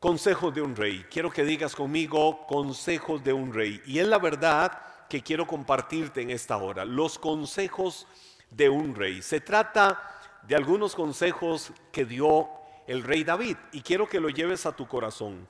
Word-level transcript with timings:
Consejos 0.00 0.54
de 0.54 0.62
un 0.62 0.74
rey. 0.74 1.04
Quiero 1.10 1.30
que 1.30 1.44
digas 1.44 1.76
conmigo 1.76 2.46
consejos 2.46 3.22
de 3.22 3.34
un 3.34 3.52
rey. 3.52 3.82
Y 3.84 3.98
es 3.98 4.08
la 4.08 4.18
verdad 4.18 4.80
que 5.10 5.22
quiero 5.22 5.46
compartirte 5.46 6.22
en 6.22 6.30
esta 6.30 6.56
hora. 6.56 6.86
Los 6.86 7.18
consejos 7.18 8.06
de 8.50 8.70
un 8.70 8.94
rey. 8.94 9.20
Se 9.20 9.42
trata 9.42 10.00
de 10.48 10.56
algunos 10.56 10.94
consejos 10.94 11.70
que 11.92 12.06
dio 12.06 12.48
el 12.86 13.02
rey 13.02 13.24
David 13.24 13.58
y 13.72 13.82
quiero 13.82 14.08
que 14.08 14.20
lo 14.20 14.30
lleves 14.30 14.64
a 14.64 14.74
tu 14.74 14.88
corazón. 14.88 15.46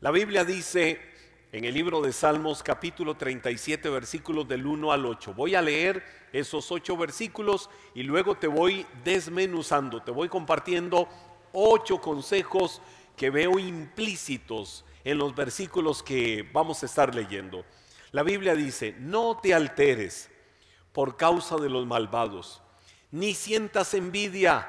La 0.00 0.10
Biblia 0.10 0.44
dice 0.44 1.00
en 1.50 1.64
el 1.64 1.72
libro 1.72 2.02
de 2.02 2.12
Salmos 2.12 2.62
capítulo 2.62 3.16
37 3.16 3.88
versículos 3.88 4.46
del 4.46 4.66
1 4.66 4.92
al 4.92 5.06
8. 5.06 5.32
Voy 5.32 5.54
a 5.54 5.62
leer 5.62 6.04
esos 6.30 6.70
ocho 6.70 6.98
versículos 6.98 7.70
y 7.94 8.02
luego 8.02 8.36
te 8.36 8.48
voy 8.48 8.86
desmenuzando, 9.02 10.02
te 10.02 10.10
voy 10.10 10.28
compartiendo 10.28 11.08
ocho 11.52 12.00
consejos 12.00 12.80
que 13.16 13.30
veo 13.30 13.58
implícitos 13.58 14.84
en 15.04 15.18
los 15.18 15.34
versículos 15.34 16.02
que 16.02 16.48
vamos 16.52 16.82
a 16.82 16.86
estar 16.86 17.14
leyendo. 17.14 17.64
La 18.12 18.22
Biblia 18.22 18.54
dice, 18.54 18.94
no 18.98 19.38
te 19.40 19.54
alteres 19.54 20.30
por 20.92 21.16
causa 21.16 21.56
de 21.56 21.68
los 21.68 21.86
malvados, 21.86 22.62
ni 23.10 23.34
sientas 23.34 23.94
envidia 23.94 24.68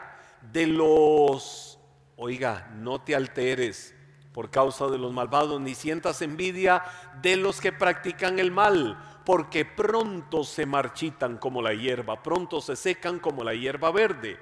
de 0.52 0.68
los, 0.68 1.80
oiga, 2.16 2.72
no 2.76 3.02
te 3.02 3.16
alteres 3.16 3.96
por 4.34 4.50
causa 4.50 4.88
de 4.88 4.98
los 4.98 5.12
malvados, 5.12 5.60
ni 5.60 5.76
sientas 5.76 6.22
envidia 6.22 6.84
de 7.22 7.36
los 7.36 7.60
que 7.60 7.72
practican 7.72 8.40
el 8.40 8.52
mal, 8.52 9.22
porque 9.26 9.66
pronto 9.66 10.44
se 10.44 10.66
marchitan 10.66 11.38
como 11.38 11.62
la 11.62 11.74
hierba, 11.74 12.24
pronto 12.24 12.62
se 12.62 12.76
secan 12.76 13.20
como 13.20 13.44
la 13.44 13.54
hierba 13.54 13.92
verde. 13.92 14.40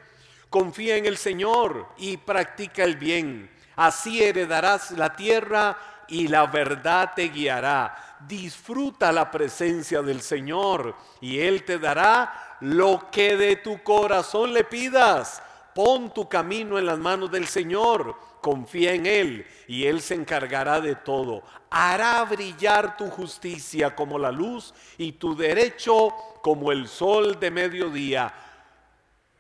Confía 0.50 0.98
en 0.98 1.06
el 1.06 1.18
Señor 1.18 1.88
y 1.98 2.18
practica 2.18 2.84
el 2.84 2.96
bien. 2.96 3.52
Así 3.76 4.24
heredarás 4.24 4.92
la 4.92 5.16
tierra 5.16 5.78
y 6.08 6.28
la 6.28 6.48
verdad 6.48 7.14
te 7.16 7.30
guiará. 7.30 8.18
Disfruta 8.28 9.12
la 9.12 9.30
presencia 9.30 10.02
del 10.02 10.22
Señor 10.22 10.96
y 11.22 11.40
Él 11.40 11.64
te 11.64 11.78
dará 11.78 12.58
lo 12.62 13.10
que 13.12 13.38
de 13.38 13.58
tu 13.58 13.84
corazón 13.84 14.52
le 14.54 14.64
pidas. 14.64 15.42
Pon 15.76 16.12
tu 16.14 16.28
camino 16.28 16.80
en 16.80 16.88
las 16.88 16.98
manos 16.98 17.32
del 17.32 17.48
Señor, 17.48 18.18
confía 18.42 18.94
en 18.94 19.06
Él 19.06 19.46
y 19.68 19.86
Él 19.86 20.02
se 20.02 20.16
encargará 20.16 20.82
de 20.82 20.96
todo. 20.96 21.44
Hará 21.70 22.24
brillar 22.24 22.98
tu 22.98 23.08
justicia 23.10 23.96
como 23.96 24.18
la 24.18 24.32
luz 24.32 24.74
y 24.98 25.12
tu 25.14 25.38
derecho 25.38 26.10
como 26.42 26.72
el 26.72 26.88
sol 26.88 27.40
de 27.40 27.52
mediodía 27.52 28.34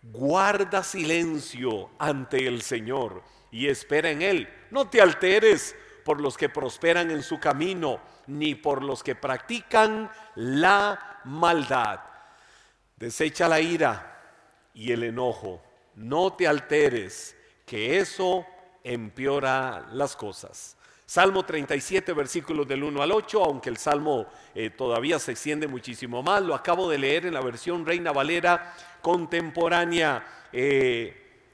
guarda 0.01 0.83
silencio 0.83 1.91
ante 1.99 2.47
el 2.47 2.61
Señor 2.61 3.23
y 3.51 3.67
espera 3.67 4.09
en 4.09 4.21
Él. 4.21 4.49
No 4.71 4.89
te 4.89 5.01
alteres 5.01 5.75
por 6.03 6.21
los 6.21 6.37
que 6.37 6.49
prosperan 6.49 7.11
en 7.11 7.23
su 7.23 7.39
camino, 7.39 7.99
ni 8.27 8.55
por 8.55 8.83
los 8.83 9.03
que 9.03 9.15
practican 9.15 10.09
la 10.35 11.19
maldad. 11.25 11.99
Desecha 12.95 13.47
la 13.47 13.59
ira 13.59 14.19
y 14.73 14.91
el 14.91 15.03
enojo. 15.03 15.61
No 15.95 16.33
te 16.33 16.47
alteres, 16.47 17.35
que 17.65 17.99
eso 17.99 18.45
empeora 18.83 19.87
las 19.91 20.15
cosas. 20.15 20.77
Salmo 21.09 21.43
37, 21.43 22.13
versículos 22.13 22.67
del 22.67 22.83
1 22.83 23.01
al 23.01 23.11
8, 23.11 23.43
aunque 23.43 23.71
el 23.71 23.77
salmo 23.77 24.27
eh, 24.53 24.69
todavía 24.69 25.17
se 25.17 25.31
extiende 25.31 25.67
muchísimo 25.67 26.21
más, 26.21 26.43
lo 26.43 26.53
acabo 26.53 26.87
de 26.87 26.99
leer 26.99 27.25
en 27.25 27.33
la 27.33 27.41
versión 27.41 27.83
Reina 27.83 28.11
Valera 28.11 28.75
contemporánea. 29.01 30.23
Eh, 30.53 31.47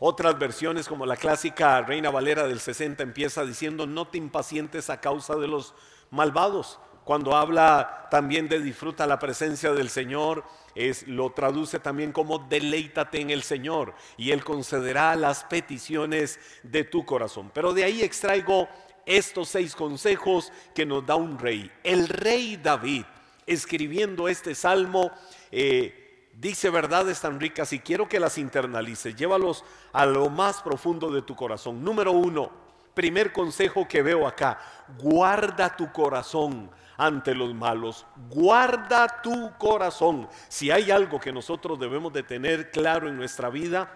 otras 0.00 0.36
versiones 0.36 0.88
como 0.88 1.06
la 1.06 1.16
clásica 1.16 1.80
Reina 1.82 2.10
Valera 2.10 2.48
del 2.48 2.58
60 2.58 3.04
empieza 3.04 3.44
diciendo, 3.44 3.86
no 3.86 4.08
te 4.08 4.18
impacientes 4.18 4.90
a 4.90 5.00
causa 5.00 5.36
de 5.36 5.46
los 5.46 5.72
malvados. 6.10 6.80
Cuando 7.06 7.36
habla 7.36 8.08
también 8.10 8.48
de 8.48 8.58
disfruta 8.58 9.06
la 9.06 9.20
presencia 9.20 9.72
del 9.72 9.90
Señor, 9.90 10.42
es, 10.74 11.06
lo 11.06 11.30
traduce 11.30 11.78
también 11.78 12.10
como 12.10 12.40
deleítate 12.40 13.20
en 13.20 13.30
el 13.30 13.44
Señor 13.44 13.94
y 14.16 14.32
Él 14.32 14.42
concederá 14.42 15.14
las 15.14 15.44
peticiones 15.44 16.40
de 16.64 16.82
tu 16.82 17.04
corazón. 17.04 17.52
Pero 17.54 17.72
de 17.72 17.84
ahí 17.84 18.02
extraigo 18.02 18.68
estos 19.06 19.50
seis 19.50 19.76
consejos 19.76 20.52
que 20.74 20.84
nos 20.84 21.06
da 21.06 21.14
un 21.14 21.38
rey. 21.38 21.70
El 21.84 22.08
rey 22.08 22.56
David, 22.56 23.04
escribiendo 23.46 24.26
este 24.26 24.56
salmo, 24.56 25.12
eh, 25.52 26.32
dice 26.32 26.70
verdades 26.70 27.20
tan 27.20 27.38
ricas 27.38 27.72
y 27.72 27.78
quiero 27.78 28.08
que 28.08 28.18
las 28.18 28.36
internalices, 28.36 29.14
llévalos 29.14 29.64
a 29.92 30.06
lo 30.06 30.28
más 30.28 30.60
profundo 30.60 31.12
de 31.12 31.22
tu 31.22 31.36
corazón. 31.36 31.84
Número 31.84 32.10
uno, 32.10 32.50
primer 32.94 33.32
consejo 33.32 33.86
que 33.86 34.02
veo 34.02 34.26
acá, 34.26 34.58
guarda 34.98 35.76
tu 35.76 35.92
corazón 35.92 36.68
ante 36.96 37.34
los 37.34 37.54
malos, 37.54 38.06
guarda 38.30 39.22
tu 39.22 39.52
corazón. 39.58 40.28
Si 40.48 40.70
hay 40.70 40.90
algo 40.90 41.20
que 41.20 41.32
nosotros 41.32 41.78
debemos 41.78 42.12
de 42.12 42.22
tener 42.22 42.70
claro 42.70 43.08
en 43.08 43.16
nuestra 43.16 43.50
vida, 43.50 43.90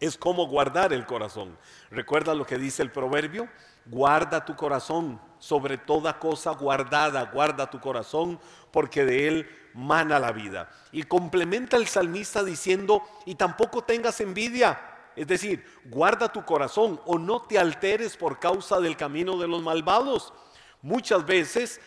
es 0.00 0.16
cómo 0.16 0.46
guardar 0.46 0.92
el 0.92 1.06
corazón. 1.06 1.56
¿Recuerda 1.90 2.34
lo 2.34 2.46
que 2.46 2.58
dice 2.58 2.82
el 2.82 2.92
proverbio? 2.92 3.48
Guarda 3.86 4.44
tu 4.44 4.54
corazón, 4.54 5.20
sobre 5.38 5.78
toda 5.78 6.18
cosa 6.18 6.52
guardada, 6.52 7.24
guarda 7.32 7.70
tu 7.70 7.80
corazón, 7.80 8.38
porque 8.70 9.04
de 9.04 9.28
él 9.28 9.50
mana 9.74 10.18
la 10.18 10.32
vida. 10.32 10.68
Y 10.92 11.04
complementa 11.04 11.76
el 11.76 11.86
salmista 11.86 12.44
diciendo, 12.44 13.02
y 13.26 13.34
tampoco 13.34 13.82
tengas 13.82 14.20
envidia. 14.20 14.80
Es 15.16 15.26
decir, 15.26 15.64
guarda 15.86 16.32
tu 16.32 16.44
corazón 16.44 17.00
o 17.04 17.18
no 17.18 17.42
te 17.42 17.58
alteres 17.58 18.16
por 18.16 18.38
causa 18.38 18.78
del 18.80 18.96
camino 18.96 19.36
de 19.36 19.48
los 19.48 19.62
malvados. 19.62 20.32
Muchas 20.80 21.26
veces 21.26 21.80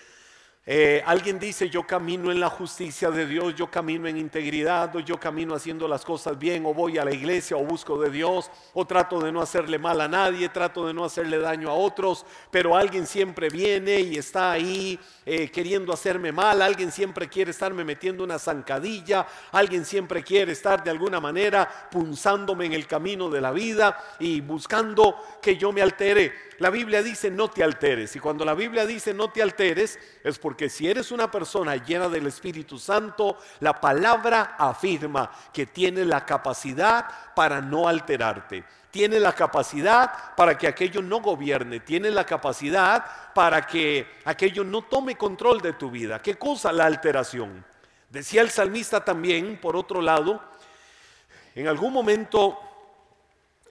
eh, 0.63 1.01
alguien 1.07 1.39
dice, 1.39 1.71
yo 1.71 1.87
camino 1.87 2.31
en 2.31 2.39
la 2.39 2.49
justicia 2.49 3.09
de 3.09 3.25
Dios, 3.25 3.55
yo 3.55 3.71
camino 3.71 4.07
en 4.07 4.15
integridad, 4.15 4.95
o 4.95 4.99
yo 4.99 5.19
camino 5.19 5.55
haciendo 5.55 5.87
las 5.87 6.05
cosas 6.05 6.37
bien, 6.37 6.63
o 6.67 6.73
voy 6.73 6.99
a 6.99 7.03
la 7.03 7.11
iglesia, 7.11 7.57
o 7.57 7.65
busco 7.65 7.99
de 7.99 8.11
Dios, 8.11 8.51
o 8.75 8.85
trato 8.85 9.19
de 9.19 9.31
no 9.31 9.41
hacerle 9.41 9.79
mal 9.79 9.99
a 10.01 10.07
nadie, 10.07 10.49
trato 10.49 10.85
de 10.85 10.93
no 10.93 11.03
hacerle 11.03 11.39
daño 11.39 11.71
a 11.71 11.73
otros, 11.73 12.27
pero 12.51 12.77
alguien 12.77 13.07
siempre 13.07 13.49
viene 13.49 14.01
y 14.01 14.17
está 14.17 14.51
ahí 14.51 14.99
eh, 15.25 15.49
queriendo 15.49 15.93
hacerme 15.93 16.31
mal, 16.31 16.61
alguien 16.61 16.91
siempre 16.91 17.27
quiere 17.27 17.49
estarme 17.49 17.83
metiendo 17.83 18.23
una 18.23 18.37
zancadilla, 18.37 19.25
alguien 19.51 19.83
siempre 19.83 20.23
quiere 20.23 20.51
estar 20.51 20.83
de 20.83 20.91
alguna 20.91 21.19
manera 21.19 21.67
punzándome 21.89 22.67
en 22.67 22.73
el 22.73 22.85
camino 22.85 23.31
de 23.31 23.41
la 23.41 23.51
vida 23.51 23.97
y 24.19 24.41
buscando 24.41 25.15
que 25.41 25.57
yo 25.57 25.71
me 25.71 25.81
altere. 25.81 26.51
La 26.59 26.69
Biblia 26.69 27.01
dice 27.01 27.31
no 27.31 27.49
te 27.49 27.63
alteres. 27.63 28.15
Y 28.15 28.19
cuando 28.19 28.45
la 28.45 28.53
Biblia 28.53 28.85
dice 28.85 29.15
no 29.15 29.31
te 29.31 29.41
alteres, 29.41 29.97
es 30.23 30.37
porque 30.51 30.67
si 30.67 30.85
eres 30.85 31.13
una 31.13 31.31
persona 31.31 31.77
llena 31.77 32.09
del 32.09 32.27
Espíritu 32.27 32.77
Santo, 32.77 33.37
la 33.61 33.79
palabra 33.79 34.57
afirma 34.59 35.31
que 35.53 35.67
tiene 35.67 36.03
la 36.03 36.25
capacidad 36.25 37.05
para 37.33 37.61
no 37.61 37.87
alterarte. 37.87 38.65
Tiene 38.91 39.17
la 39.17 39.31
capacidad 39.31 40.35
para 40.35 40.57
que 40.57 40.67
aquello 40.67 41.01
no 41.01 41.21
gobierne. 41.21 41.79
Tiene 41.79 42.11
la 42.11 42.25
capacidad 42.25 43.33
para 43.33 43.65
que 43.65 44.05
aquello 44.25 44.65
no 44.65 44.81
tome 44.81 45.15
control 45.15 45.61
de 45.61 45.71
tu 45.71 45.89
vida. 45.89 46.21
¿Qué 46.21 46.37
cosa? 46.37 46.73
La 46.73 46.85
alteración. 46.85 47.63
Decía 48.09 48.41
el 48.41 48.49
salmista 48.49 49.05
también, 49.05 49.57
por 49.57 49.77
otro 49.77 50.01
lado, 50.01 50.43
en 51.55 51.69
algún 51.69 51.93
momento 51.93 52.59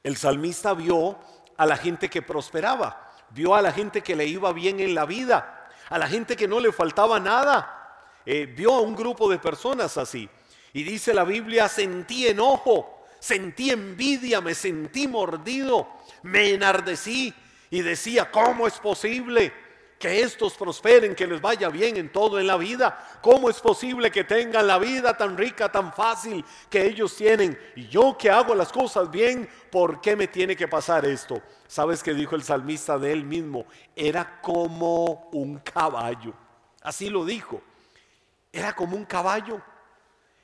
el 0.02 0.16
salmista 0.16 0.72
vio 0.72 1.18
a 1.58 1.66
la 1.66 1.76
gente 1.76 2.08
que 2.08 2.22
prosperaba, 2.22 3.12
vio 3.28 3.54
a 3.54 3.60
la 3.60 3.70
gente 3.70 4.00
que 4.00 4.16
le 4.16 4.24
iba 4.24 4.50
bien 4.54 4.80
en 4.80 4.94
la 4.94 5.04
vida, 5.04 5.58
a 5.90 5.98
la 5.98 6.08
gente 6.08 6.36
que 6.36 6.48
no 6.48 6.58
le 6.60 6.72
faltaba 6.72 7.20
nada. 7.20 7.76
Eh, 8.24 8.46
vio 8.46 8.74
a 8.74 8.80
un 8.80 8.94
grupo 8.94 9.28
de 9.28 9.38
personas 9.38 9.98
así. 9.98 10.28
Y 10.72 10.84
dice 10.84 11.12
la 11.12 11.24
Biblia, 11.24 11.68
sentí 11.68 12.28
enojo, 12.28 13.04
sentí 13.18 13.70
envidia, 13.70 14.40
me 14.40 14.54
sentí 14.54 15.08
mordido, 15.08 15.88
me 16.22 16.50
enardecí 16.50 17.34
y 17.70 17.82
decía, 17.82 18.30
¿cómo 18.30 18.66
es 18.66 18.78
posible? 18.78 19.53
Que 20.00 20.22
estos 20.22 20.54
prosperen, 20.54 21.14
que 21.14 21.26
les 21.26 21.42
vaya 21.42 21.68
bien 21.68 21.98
en 21.98 22.10
todo 22.10 22.41
en 22.41 22.47
la 22.47 22.56
vida. 22.56 23.20
¿Cómo 23.20 23.50
es 23.50 23.60
posible 23.60 24.10
que 24.10 24.24
tengan 24.24 24.66
la 24.66 24.78
vida 24.78 25.14
tan 25.14 25.36
rica, 25.36 25.70
tan 25.70 25.92
fácil 25.92 26.42
que 26.70 26.86
ellos 26.86 27.14
tienen? 27.14 27.56
Y 27.76 27.86
yo 27.86 28.16
que 28.16 28.30
hago 28.30 28.54
las 28.54 28.72
cosas 28.72 29.10
bien, 29.10 29.47
¿por 29.70 30.00
qué 30.00 30.16
me 30.16 30.26
tiene 30.26 30.56
que 30.56 30.66
pasar 30.66 31.04
esto? 31.04 31.42
¿Sabes 31.66 32.02
qué 32.02 32.14
dijo 32.14 32.34
el 32.34 32.42
salmista 32.42 32.98
de 32.98 33.12
él 33.12 33.24
mismo? 33.24 33.66
Era 33.94 34.41
como 34.41 35.28
un 35.32 35.58
caballo. 35.58 36.32
Así 36.80 37.10
lo 37.10 37.26
dijo. 37.26 37.60
Era 38.50 38.74
como 38.74 38.96
un 38.96 39.04
caballo. 39.04 39.60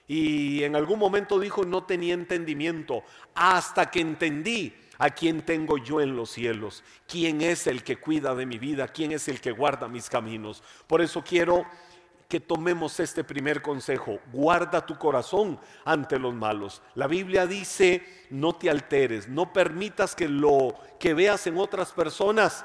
Y 0.07 0.65
en 0.65 0.77
algún 0.77 0.99
momento 0.99 1.41
dijo, 1.41 1.65
no 1.65 1.85
tenía 1.85 2.13
entendimiento, 2.13 3.05
hasta 3.35 3.91
que 3.91 4.01
entendí 4.01 4.75
¿A 4.99 5.11
quién 5.11 5.45
tengo 5.45 5.79
yo 5.79 6.01
en 6.01 6.17
los 6.17 6.31
cielos? 6.31 6.83
¿Quién 7.07 7.43
es 7.43 7.67
el 7.67 7.83
que 7.85 7.97
cuida 7.97 8.35
de 8.35 8.47
mi 8.47 8.59
vida? 8.59 8.89
¿Quién 8.89 9.13
es 9.13 9.29
el 9.29 9.41
que 9.41 9.53
guarda 9.53 9.89
mis 9.89 10.09
caminos? 10.09 10.63
Por 10.87 11.01
eso 11.03 11.23
quiero 11.23 11.67
que 12.29 12.41
tomemos 12.41 12.99
este 12.99 13.23
primer 13.23 13.63
consejo. 13.63 14.19
Guarda 14.33 14.85
tu 14.85 14.99
corazón 14.99 15.61
ante 15.85 16.19
los 16.19 16.35
malos. 16.35 16.83
La 16.95 17.07
Biblia 17.07 17.47
dice, 17.47 18.27
no 18.31 18.55
te 18.55 18.69
alteres, 18.69 19.29
no 19.29 19.53
permitas 19.53 20.15
que 20.15 20.29
lo 20.29 20.75
que 20.99 21.15
veas 21.15 21.47
en 21.47 21.59
otras 21.59 21.93
personas 21.93 22.65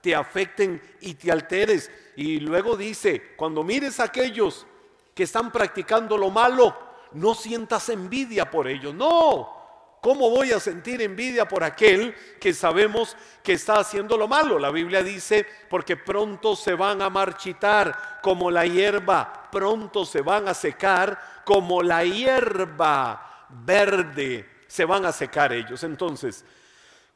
te 0.00 0.14
afecten 0.14 0.80
y 1.00 1.14
te 1.14 1.30
alteres. 1.30 1.90
Y 2.16 2.40
luego 2.40 2.76
dice, 2.76 3.34
cuando 3.36 3.62
mires 3.62 4.00
a 4.00 4.04
aquellos 4.04 4.66
que 5.14 5.24
están 5.24 5.52
practicando 5.52 6.16
lo 6.16 6.30
malo, 6.30 6.76
no 7.12 7.34
sientas 7.34 7.88
envidia 7.90 8.50
por 8.50 8.66
ellos. 8.66 8.94
No, 8.94 9.61
¿Cómo 10.02 10.30
voy 10.30 10.50
a 10.50 10.58
sentir 10.58 11.00
envidia 11.00 11.46
por 11.46 11.62
aquel 11.62 12.12
que 12.40 12.52
sabemos 12.52 13.16
que 13.40 13.52
está 13.52 13.78
haciendo 13.78 14.16
lo 14.16 14.26
malo? 14.26 14.58
La 14.58 14.72
Biblia 14.72 15.00
dice, 15.00 15.46
porque 15.70 15.96
pronto 15.96 16.56
se 16.56 16.74
van 16.74 17.00
a 17.02 17.08
marchitar 17.08 18.18
como 18.20 18.50
la 18.50 18.66
hierba, 18.66 19.48
pronto 19.52 20.04
se 20.04 20.20
van 20.20 20.48
a 20.48 20.54
secar 20.54 21.42
como 21.44 21.84
la 21.84 22.02
hierba 22.04 23.46
verde, 23.48 24.64
se 24.66 24.84
van 24.84 25.06
a 25.06 25.12
secar 25.12 25.52
ellos. 25.52 25.84
Entonces, 25.84 26.44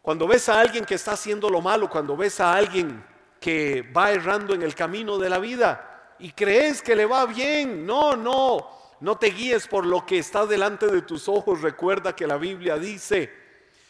cuando 0.01 0.29
ves 0.29 0.49
a 0.49 0.61
alguien 0.61 0.85
que 0.85 0.95
está 0.95 1.15
haciendo 1.15 1.51
lo 1.51 1.61
malo, 1.61 1.91
cuando 1.91 2.17
ves 2.17 2.39
a 2.39 2.55
alguien 2.55 3.05
que 3.41 3.83
va 3.83 4.13
errando 4.13 4.55
en 4.55 4.63
el 4.63 4.77
camino 4.77 5.19
de 5.19 5.29
la 5.29 5.41
vida 5.41 6.15
y 6.21 6.31
crees 6.31 6.83
que 6.83 6.95
le 6.95 7.05
va 7.05 7.27
bien, 7.27 7.85
no, 7.85 8.15
no, 8.15 8.86
no 9.01 9.19
te 9.19 9.29
guíes 9.29 9.67
por 9.69 9.85
lo 9.85 10.07
que 10.07 10.19
está 10.19 10.47
delante 10.47 10.87
de 10.87 11.03
tus 11.03 11.29
ojos. 11.29 11.61
Recuerda 11.63 12.17
que 12.17 12.27
la 12.27 12.39
Biblia 12.39 12.79
dice 12.79 13.31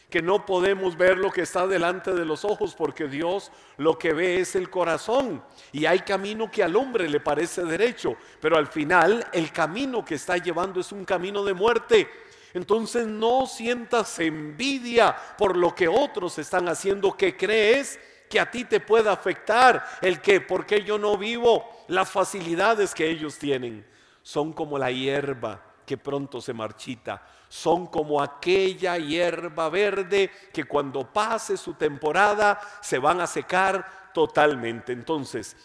que 0.09 0.21
no 0.21 0.45
podemos 0.45 0.95
ver 0.95 1.17
lo 1.17 1.31
que 1.31 1.41
está 1.41 1.67
delante 1.67 2.13
de 2.13 2.23
los 2.23 2.45
ojos 2.45 2.75
porque 2.75 3.07
Dios 3.07 3.51
lo 3.77 3.97
que 3.97 4.13
ve 4.13 4.39
es 4.39 4.55
el 4.55 4.69
corazón. 4.69 5.43
Y 5.71 5.85
hay 5.85 5.99
camino 5.99 6.49
que 6.49 6.63
al 6.63 6.75
hombre 6.75 7.09
le 7.09 7.19
parece 7.19 7.63
derecho, 7.63 8.15
pero 8.39 8.57
al 8.57 8.67
final 8.67 9.25
el 9.33 9.51
camino 9.51 10.03
que 10.03 10.15
está 10.15 10.37
llevando 10.37 10.79
es 10.79 10.91
un 10.91 11.05
camino 11.05 11.43
de 11.43 11.53
muerte. 11.53 12.09
Entonces 12.53 13.05
no 13.05 13.45
sientas 13.45 14.19
envidia 14.19 15.15
por 15.37 15.55
lo 15.57 15.75
que 15.75 15.87
otros 15.87 16.37
están 16.37 16.67
haciendo 16.69 17.15
que 17.15 17.35
crees 17.35 17.99
que 18.29 18.39
a 18.39 18.49
ti 18.49 18.65
te 18.65 18.79
pueda 18.79 19.11
afectar 19.13 19.85
el 20.01 20.21
que, 20.21 20.41
porque 20.41 20.83
yo 20.83 20.97
no 20.97 21.17
vivo 21.17 21.65
las 21.87 22.09
facilidades 22.09 22.93
que 22.93 23.09
ellos 23.09 23.37
tienen 23.37 23.85
son 24.27 24.51
como 24.51 24.77
la 24.77 24.91
hierba 24.91 25.61
que 25.85 25.95
pronto 25.95 26.41
se 26.41 26.51
marchita, 26.51 27.25
son 27.47 27.87
como 27.87 28.21
aquella 28.21 28.97
hierba 28.97 29.69
verde 29.69 30.29
que 30.51 30.65
cuando 30.65 31.13
pase 31.13 31.55
su 31.55 31.75
temporada 31.75 32.59
se 32.81 32.99
van 32.99 33.21
a 33.21 33.25
secar 33.25 34.11
totalmente. 34.13 34.91
Entonces, 34.91 35.55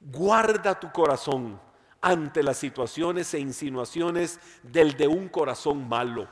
guarda 0.00 0.80
tu 0.80 0.90
corazón 0.90 1.60
ante 2.00 2.42
las 2.42 2.56
situaciones 2.56 3.32
e 3.32 3.38
insinuaciones 3.38 4.40
del 4.64 4.96
de 4.96 5.06
un 5.06 5.28
corazón 5.28 5.88
malo. 5.88 6.26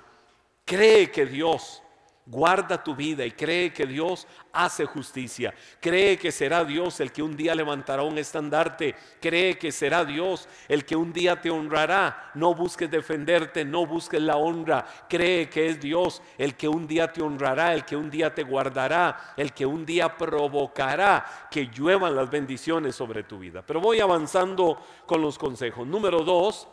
Cree 0.64 1.12
que 1.12 1.26
Dios 1.26 1.80
Guarda 2.24 2.84
tu 2.84 2.94
vida 2.94 3.26
y 3.26 3.32
cree 3.32 3.72
que 3.72 3.84
Dios 3.84 4.28
hace 4.52 4.84
justicia. 4.86 5.52
Cree 5.80 6.16
que 6.16 6.30
será 6.30 6.64
Dios 6.64 7.00
el 7.00 7.10
que 7.10 7.20
un 7.20 7.36
día 7.36 7.52
levantará 7.52 8.04
un 8.04 8.16
estandarte. 8.16 8.94
Cree 9.20 9.58
que 9.58 9.72
será 9.72 10.04
Dios 10.04 10.48
el 10.68 10.84
que 10.84 10.94
un 10.94 11.12
día 11.12 11.40
te 11.40 11.50
honrará. 11.50 12.30
No 12.34 12.54
busques 12.54 12.88
defenderte, 12.88 13.64
no 13.64 13.86
busques 13.86 14.22
la 14.22 14.36
honra. 14.36 14.86
Cree 15.08 15.50
que 15.50 15.66
es 15.66 15.80
Dios 15.80 16.22
el 16.38 16.54
que 16.54 16.68
un 16.68 16.86
día 16.86 17.12
te 17.12 17.22
honrará, 17.22 17.74
el 17.74 17.84
que 17.84 17.96
un 17.96 18.08
día 18.08 18.32
te 18.32 18.44
guardará, 18.44 19.34
el 19.36 19.52
que 19.52 19.66
un 19.66 19.84
día 19.84 20.16
provocará 20.16 21.48
que 21.50 21.66
lluevan 21.66 22.14
las 22.14 22.30
bendiciones 22.30 22.94
sobre 22.94 23.24
tu 23.24 23.40
vida. 23.40 23.64
Pero 23.66 23.80
voy 23.80 23.98
avanzando 23.98 24.80
con 25.06 25.20
los 25.20 25.36
consejos. 25.36 25.88
Número 25.88 26.20
dos, 26.20 26.68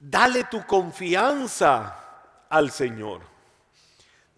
dale 0.00 0.44
tu 0.44 0.64
confianza 0.64 2.46
al 2.48 2.70
Señor. 2.70 3.31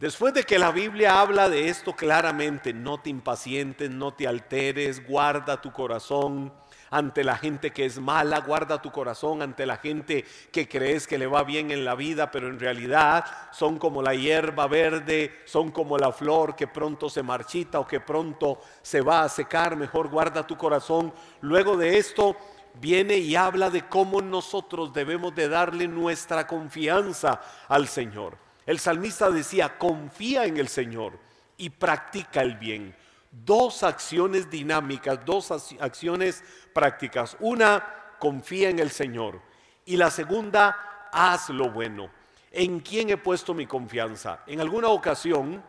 Después 0.04 0.34
de 0.34 0.44
que 0.44 0.58
la 0.58 0.70
Biblia 0.70 1.18
habla 1.18 1.48
de 1.48 1.70
esto 1.70 1.96
claramente, 1.96 2.74
no 2.74 3.00
te 3.00 3.08
impacientes, 3.08 3.88
no 3.88 4.12
te 4.12 4.28
alteres, 4.28 5.08
guarda 5.08 5.62
tu 5.62 5.72
corazón 5.72 6.52
ante 6.90 7.24
la 7.24 7.38
gente 7.38 7.70
que 7.70 7.86
es 7.86 7.98
mala, 7.98 8.40
guarda 8.40 8.82
tu 8.82 8.92
corazón 8.92 9.40
ante 9.40 9.64
la 9.64 9.78
gente 9.78 10.26
que 10.52 10.68
crees 10.68 11.06
que 11.06 11.16
le 11.16 11.26
va 11.26 11.42
bien 11.42 11.70
en 11.70 11.86
la 11.86 11.94
vida, 11.94 12.30
pero 12.30 12.48
en 12.48 12.60
realidad 12.60 13.24
son 13.50 13.78
como 13.78 14.02
la 14.02 14.14
hierba 14.14 14.66
verde, 14.66 15.40
son 15.46 15.70
como 15.70 15.96
la 15.96 16.12
flor 16.12 16.54
que 16.54 16.66
pronto 16.66 17.08
se 17.08 17.22
marchita 17.22 17.80
o 17.80 17.86
que 17.86 18.00
pronto 18.00 18.60
se 18.82 19.00
va 19.00 19.22
a 19.22 19.28
secar, 19.30 19.74
mejor 19.74 20.10
guarda 20.10 20.46
tu 20.46 20.58
corazón. 20.58 21.14
Luego 21.40 21.78
de 21.78 21.96
esto 21.96 22.36
viene 22.74 23.16
y 23.16 23.36
habla 23.36 23.70
de 23.70 23.88
cómo 23.88 24.20
nosotros 24.20 24.92
debemos 24.92 25.34
de 25.34 25.48
darle 25.48 25.88
nuestra 25.88 26.46
confianza 26.46 27.40
al 27.68 27.88
Señor. 27.88 28.43
El 28.66 28.78
salmista 28.78 29.30
decía, 29.30 29.78
confía 29.78 30.46
en 30.46 30.56
el 30.56 30.68
Señor 30.68 31.18
y 31.56 31.70
practica 31.70 32.40
el 32.42 32.56
bien. 32.56 32.94
Dos 33.30 33.82
acciones 33.82 34.50
dinámicas, 34.50 35.24
dos 35.24 35.50
acciones 35.50 36.42
prácticas. 36.72 37.36
Una, 37.40 37.84
confía 38.18 38.70
en 38.70 38.78
el 38.78 38.90
Señor. 38.90 39.42
Y 39.84 39.96
la 39.96 40.10
segunda, 40.10 41.08
haz 41.12 41.50
lo 41.50 41.70
bueno. 41.70 42.10
¿En 42.50 42.80
quién 42.80 43.10
he 43.10 43.16
puesto 43.16 43.52
mi 43.52 43.66
confianza? 43.66 44.44
En 44.46 44.60
alguna 44.60 44.88
ocasión, 44.88 45.62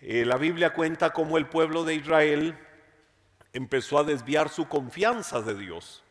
eh, 0.00 0.24
la 0.24 0.36
Biblia 0.36 0.72
cuenta 0.72 1.10
cómo 1.10 1.38
el 1.38 1.46
pueblo 1.46 1.84
de 1.84 1.94
Israel 1.94 2.58
empezó 3.52 3.98
a 3.98 4.04
desviar 4.04 4.48
su 4.48 4.66
confianza 4.66 5.42
de 5.42 5.54
Dios. 5.54 6.02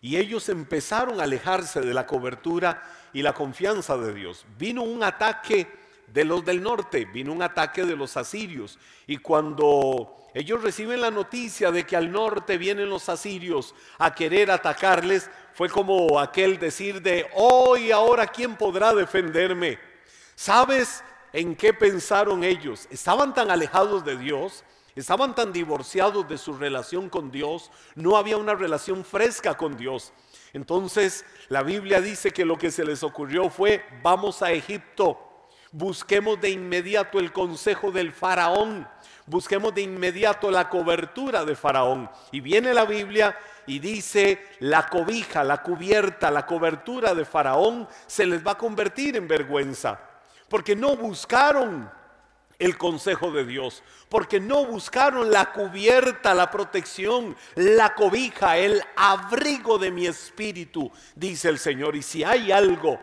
Y 0.00 0.16
ellos 0.16 0.48
empezaron 0.48 1.20
a 1.20 1.24
alejarse 1.24 1.80
de 1.80 1.94
la 1.94 2.06
cobertura 2.06 2.82
y 3.12 3.22
la 3.22 3.32
confianza 3.32 3.96
de 3.96 4.14
Dios. 4.14 4.46
Vino 4.58 4.82
un 4.82 5.02
ataque 5.02 5.66
de 6.06 6.24
los 6.24 6.44
del 6.44 6.62
norte, 6.62 7.04
vino 7.04 7.32
un 7.32 7.42
ataque 7.42 7.84
de 7.84 7.96
los 7.96 8.16
asirios. 8.16 8.78
Y 9.06 9.18
cuando 9.18 10.28
ellos 10.34 10.62
reciben 10.62 11.00
la 11.00 11.10
noticia 11.10 11.70
de 11.70 11.84
que 11.84 11.96
al 11.96 12.10
norte 12.10 12.58
vienen 12.58 12.88
los 12.88 13.08
asirios 13.08 13.74
a 13.98 14.14
querer 14.14 14.50
atacarles, 14.50 15.30
fue 15.54 15.68
como 15.68 16.20
aquel 16.20 16.58
decir 16.58 17.02
de, 17.02 17.26
hoy, 17.34 17.90
ahora, 17.90 18.26
¿quién 18.26 18.56
podrá 18.56 18.94
defenderme? 18.94 19.78
¿Sabes 20.34 21.02
en 21.32 21.56
qué 21.56 21.74
pensaron 21.74 22.44
ellos? 22.44 22.86
Estaban 22.90 23.34
tan 23.34 23.50
alejados 23.50 24.04
de 24.04 24.16
Dios 24.16 24.62
Estaban 24.98 25.32
tan 25.32 25.52
divorciados 25.52 26.28
de 26.28 26.36
su 26.36 26.54
relación 26.54 27.08
con 27.08 27.30
Dios, 27.30 27.70
no 27.94 28.16
había 28.16 28.36
una 28.36 28.56
relación 28.56 29.04
fresca 29.04 29.56
con 29.56 29.76
Dios. 29.76 30.12
Entonces 30.52 31.24
la 31.48 31.62
Biblia 31.62 32.00
dice 32.00 32.32
que 32.32 32.44
lo 32.44 32.58
que 32.58 32.72
se 32.72 32.84
les 32.84 33.04
ocurrió 33.04 33.48
fue, 33.48 33.84
vamos 34.02 34.42
a 34.42 34.50
Egipto, 34.50 35.46
busquemos 35.70 36.40
de 36.40 36.50
inmediato 36.50 37.20
el 37.20 37.32
consejo 37.32 37.92
del 37.92 38.12
faraón, 38.12 38.88
busquemos 39.26 39.72
de 39.72 39.82
inmediato 39.82 40.50
la 40.50 40.68
cobertura 40.68 41.44
de 41.44 41.54
faraón. 41.54 42.10
Y 42.32 42.40
viene 42.40 42.74
la 42.74 42.84
Biblia 42.84 43.38
y 43.68 43.78
dice, 43.78 44.44
la 44.58 44.88
cobija, 44.88 45.44
la 45.44 45.62
cubierta, 45.62 46.28
la 46.32 46.44
cobertura 46.44 47.14
de 47.14 47.24
faraón 47.24 47.86
se 48.08 48.26
les 48.26 48.44
va 48.44 48.50
a 48.52 48.58
convertir 48.58 49.16
en 49.16 49.28
vergüenza, 49.28 50.00
porque 50.48 50.74
no 50.74 50.96
buscaron 50.96 51.88
el 52.58 52.76
consejo 52.76 53.30
de 53.30 53.44
Dios, 53.44 53.82
porque 54.08 54.40
no 54.40 54.66
buscaron 54.66 55.30
la 55.30 55.52
cubierta, 55.52 56.34
la 56.34 56.50
protección, 56.50 57.36
la 57.54 57.94
cobija, 57.94 58.58
el 58.58 58.82
abrigo 58.96 59.78
de 59.78 59.90
mi 59.90 60.06
espíritu, 60.06 60.90
dice 61.14 61.48
el 61.48 61.58
Señor. 61.58 61.94
Y 61.94 62.02
si 62.02 62.24
hay 62.24 62.50
algo, 62.50 63.00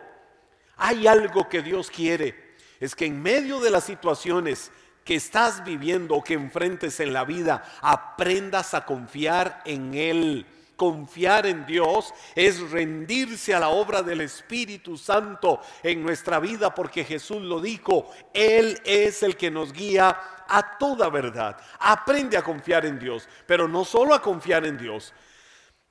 hay 0.76 1.06
algo 1.06 1.48
que 1.48 1.62
Dios 1.62 1.90
quiere, 1.90 2.56
es 2.80 2.94
que 2.94 3.06
en 3.06 3.22
medio 3.22 3.60
de 3.60 3.70
las 3.70 3.84
situaciones 3.84 4.70
que 5.04 5.14
estás 5.14 5.64
viviendo 5.64 6.16
o 6.16 6.24
que 6.24 6.34
enfrentes 6.34 7.00
en 7.00 7.12
la 7.12 7.24
vida, 7.24 7.64
aprendas 7.80 8.74
a 8.74 8.84
confiar 8.84 9.62
en 9.64 9.94
Él 9.94 10.46
Confiar 10.76 11.46
en 11.46 11.64
Dios 11.64 12.12
es 12.34 12.70
rendirse 12.70 13.54
a 13.54 13.60
la 13.60 13.70
obra 13.70 14.02
del 14.02 14.20
Espíritu 14.20 14.98
Santo 14.98 15.60
en 15.82 16.02
nuestra 16.02 16.38
vida 16.38 16.74
porque 16.74 17.02
Jesús 17.02 17.40
lo 17.40 17.60
dijo, 17.60 18.10
Él 18.34 18.78
es 18.84 19.22
el 19.22 19.38
que 19.38 19.50
nos 19.50 19.72
guía 19.72 20.20
a 20.46 20.76
toda 20.76 21.08
verdad. 21.08 21.56
Aprende 21.78 22.36
a 22.36 22.42
confiar 22.42 22.84
en 22.84 22.98
Dios, 22.98 23.26
pero 23.46 23.66
no 23.66 23.86
solo 23.86 24.14
a 24.14 24.20
confiar 24.20 24.66
en 24.66 24.76
Dios, 24.76 25.14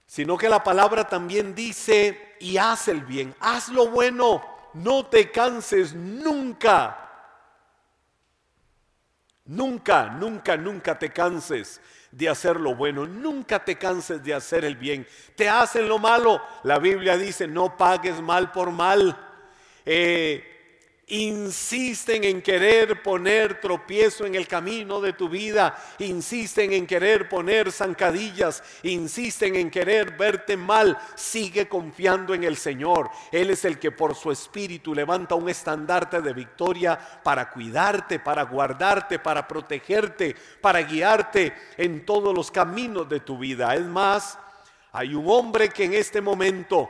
sino 0.06 0.38
que 0.38 0.50
la 0.50 0.63
palabra 0.63 1.08
también 1.08 1.56
dice, 1.56 2.36
y 2.39 2.58
haz 2.58 2.88
el 2.88 3.01
bien, 3.01 3.34
haz 3.39 3.70
lo 3.70 3.88
bueno, 3.88 4.44
no 4.75 5.08
te 5.08 5.32
canses 5.32 5.96
nunca. 5.96 7.01
Nunca, 9.46 10.10
nunca, 10.10 10.58
nunca 10.58 10.98
te 10.98 11.12
canses 11.12 11.82
de 12.15 12.29
hacer 12.29 12.60
lo 12.60 12.75
bueno. 12.75 13.05
Nunca 13.05 13.63
te 13.63 13.77
canses 13.77 14.24
de 14.24 14.34
hacer 14.34 14.63
el 14.63 14.77
bien. 14.77 15.05
Te 15.36 15.50
hacen 15.50 15.88
lo 15.88 16.00
malo. 16.00 16.41
La 16.63 16.79
Biblia 16.79 17.17
dice, 17.17 17.45
no 17.45 17.75
pagues 17.75 18.22
mal 18.22 18.51
por 18.51 18.72
mal. 18.72 19.17
Eh, 19.86 20.55
insisten 21.08 22.24
en 22.24 22.42
querer 22.42 23.04
poner 23.04 23.60
tropiezo 23.62 24.26
en 24.26 24.36
el 24.36 24.48
camino 24.48 25.00
de 25.00 25.14
tu 25.14 25.30
vida, 25.30 25.76
insisten 26.00 26.74
en 26.74 26.88
querer 26.88 27.30
poner 27.30 27.72
zancadillas, 27.72 28.64
insisten 28.84 29.56
en 29.56 29.70
querer 29.70 30.18
verte 30.18 30.58
mal, 30.58 30.98
sigue 31.16 31.68
confiando 31.68 32.34
en 32.34 32.44
el 32.44 32.58
Señor. 32.58 33.10
Él 33.32 33.52
es 33.52 33.66
el 33.66 33.78
que 33.78 33.92
por 33.92 34.16
su 34.16 34.32
espíritu 34.32 34.96
levanta 34.96 35.36
un 35.36 35.48
estandarte 35.48 36.22
de 36.22 36.34
victoria 36.34 36.98
para 37.24 37.52
cuidarte, 37.52 38.20
para 38.20 38.44
guardarte, 38.44 39.20
para 39.20 39.48
protegerte, 39.48 40.36
para 40.60 40.82
guiarte 40.82 41.54
en 41.78 42.06
todos 42.06 42.34
los 42.34 42.50
caminos 42.50 43.08
de 43.08 43.20
tu 43.20 43.38
vida. 43.38 43.76
Es 43.76 43.86
más, 43.86 44.40
hay 44.92 45.14
un 45.14 45.30
hombre 45.30 45.70
que 45.70 45.84
en 45.84 45.94
este 45.94 46.20
momento 46.20 46.90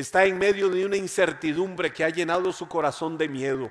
está 0.00 0.26
en 0.26 0.36
medio 0.36 0.68
de 0.68 0.84
una 0.84 0.96
incertidumbre 0.96 1.90
que 1.90 2.04
ha 2.04 2.10
llenado 2.10 2.52
su 2.52 2.68
corazón 2.68 3.16
de 3.16 3.30
miedo, 3.30 3.70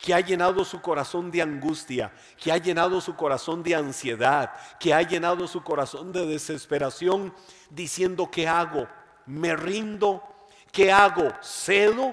que 0.00 0.12
ha 0.12 0.18
llenado 0.18 0.64
su 0.64 0.82
corazón 0.82 1.30
de 1.30 1.42
angustia, 1.42 2.12
que 2.36 2.50
ha 2.50 2.58
llenado 2.58 3.00
su 3.00 3.14
corazón 3.14 3.62
de 3.62 3.76
ansiedad, 3.76 4.52
que 4.80 4.92
ha 4.92 5.00
llenado 5.02 5.46
su 5.46 5.62
corazón 5.62 6.10
de 6.10 6.26
desesperación, 6.26 7.32
diciendo, 7.70 8.28
¿qué 8.32 8.48
hago? 8.48 8.88
¿Me 9.26 9.54
rindo? 9.54 10.24
¿Qué 10.72 10.90
hago? 10.90 11.30
¿Cedo? 11.40 12.12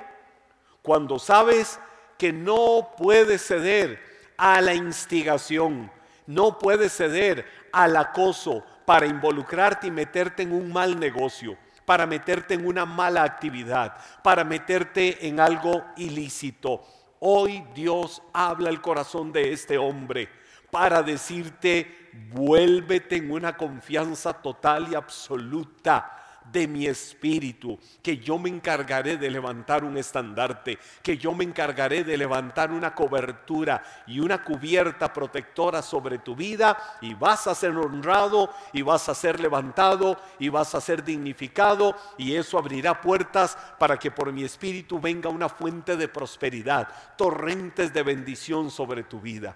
Cuando 0.84 1.18
sabes 1.18 1.80
que 2.20 2.32
no 2.32 2.92
puedes 2.96 3.44
ceder 3.44 4.00
a 4.38 4.62
la 4.62 4.76
instigación, 4.76 5.92
no 6.28 6.60
puedes 6.60 6.96
ceder 6.96 7.48
al 7.74 7.98
acoso 7.98 8.64
para 8.86 9.08
involucrarte 9.08 9.88
y 9.88 9.92
meterte 9.92 10.44
en 10.44 10.52
un 10.52 10.72
mal 10.72 11.00
negocio 11.00 11.58
para 11.92 12.08
meterte 12.08 12.54
en 12.54 12.66
una 12.66 12.86
mala 12.86 13.22
actividad, 13.22 13.98
para 14.24 14.46
meterte 14.46 15.28
en 15.28 15.42
algo 15.42 15.84
ilícito. 15.98 16.86
Hoy 17.20 17.66
Dios 17.76 18.24
habla 18.32 18.70
el 18.70 18.80
corazón 18.80 19.34
de 19.34 19.52
este 19.52 19.78
hombre 19.78 20.30
para 20.72 21.04
decirte, 21.04 22.10
vuélvete 22.32 23.18
en 23.18 23.30
una 23.30 23.58
confianza 23.58 24.32
total 24.32 24.88
y 24.90 24.96
absoluta 24.96 26.21
de 26.51 26.67
mi 26.67 26.88
espíritu, 26.88 27.79
que 28.01 28.17
yo 28.17 28.38
me 28.38 28.50
encargaré 28.50 29.17
de 29.17 29.29
levantar 29.29 29.84
un 29.84 29.98
estandarte, 29.98 30.77
que 31.01 31.17
yo 31.17 31.34
me 31.34 31.43
encargaré 31.43 32.03
de 32.03 32.17
levantar 32.17 32.72
una 32.72 32.93
cobertura 32.93 33.84
y 34.08 34.20
una 34.20 34.43
cubierta 34.43 35.13
protectora 35.13 35.81
sobre 35.81 36.20
tu 36.20 36.36
vida 36.36 36.77
y 37.01 37.13
vas 37.13 37.48
a 37.48 37.55
ser 37.55 37.72
honrado 37.72 38.50
y 38.74 38.81
vas 38.81 39.10
a 39.10 39.15
ser 39.15 39.39
levantado 39.39 40.17
y 40.39 40.50
vas 40.50 40.75
a 40.75 40.81
ser 40.81 41.03
dignificado 41.03 41.96
y 42.17 42.36
eso 42.36 42.58
abrirá 42.58 43.01
puertas 43.01 43.58
para 43.79 43.98
que 43.98 44.12
por 44.12 44.31
mi 44.31 44.43
espíritu 44.43 45.00
venga 45.00 45.29
una 45.29 45.50
fuente 45.50 45.98
de 45.98 46.08
prosperidad, 46.08 46.88
torrentes 47.17 47.93
de 47.93 48.03
bendición 48.03 48.72
sobre 48.72 49.03
tu 49.03 49.20
vida. 49.20 49.55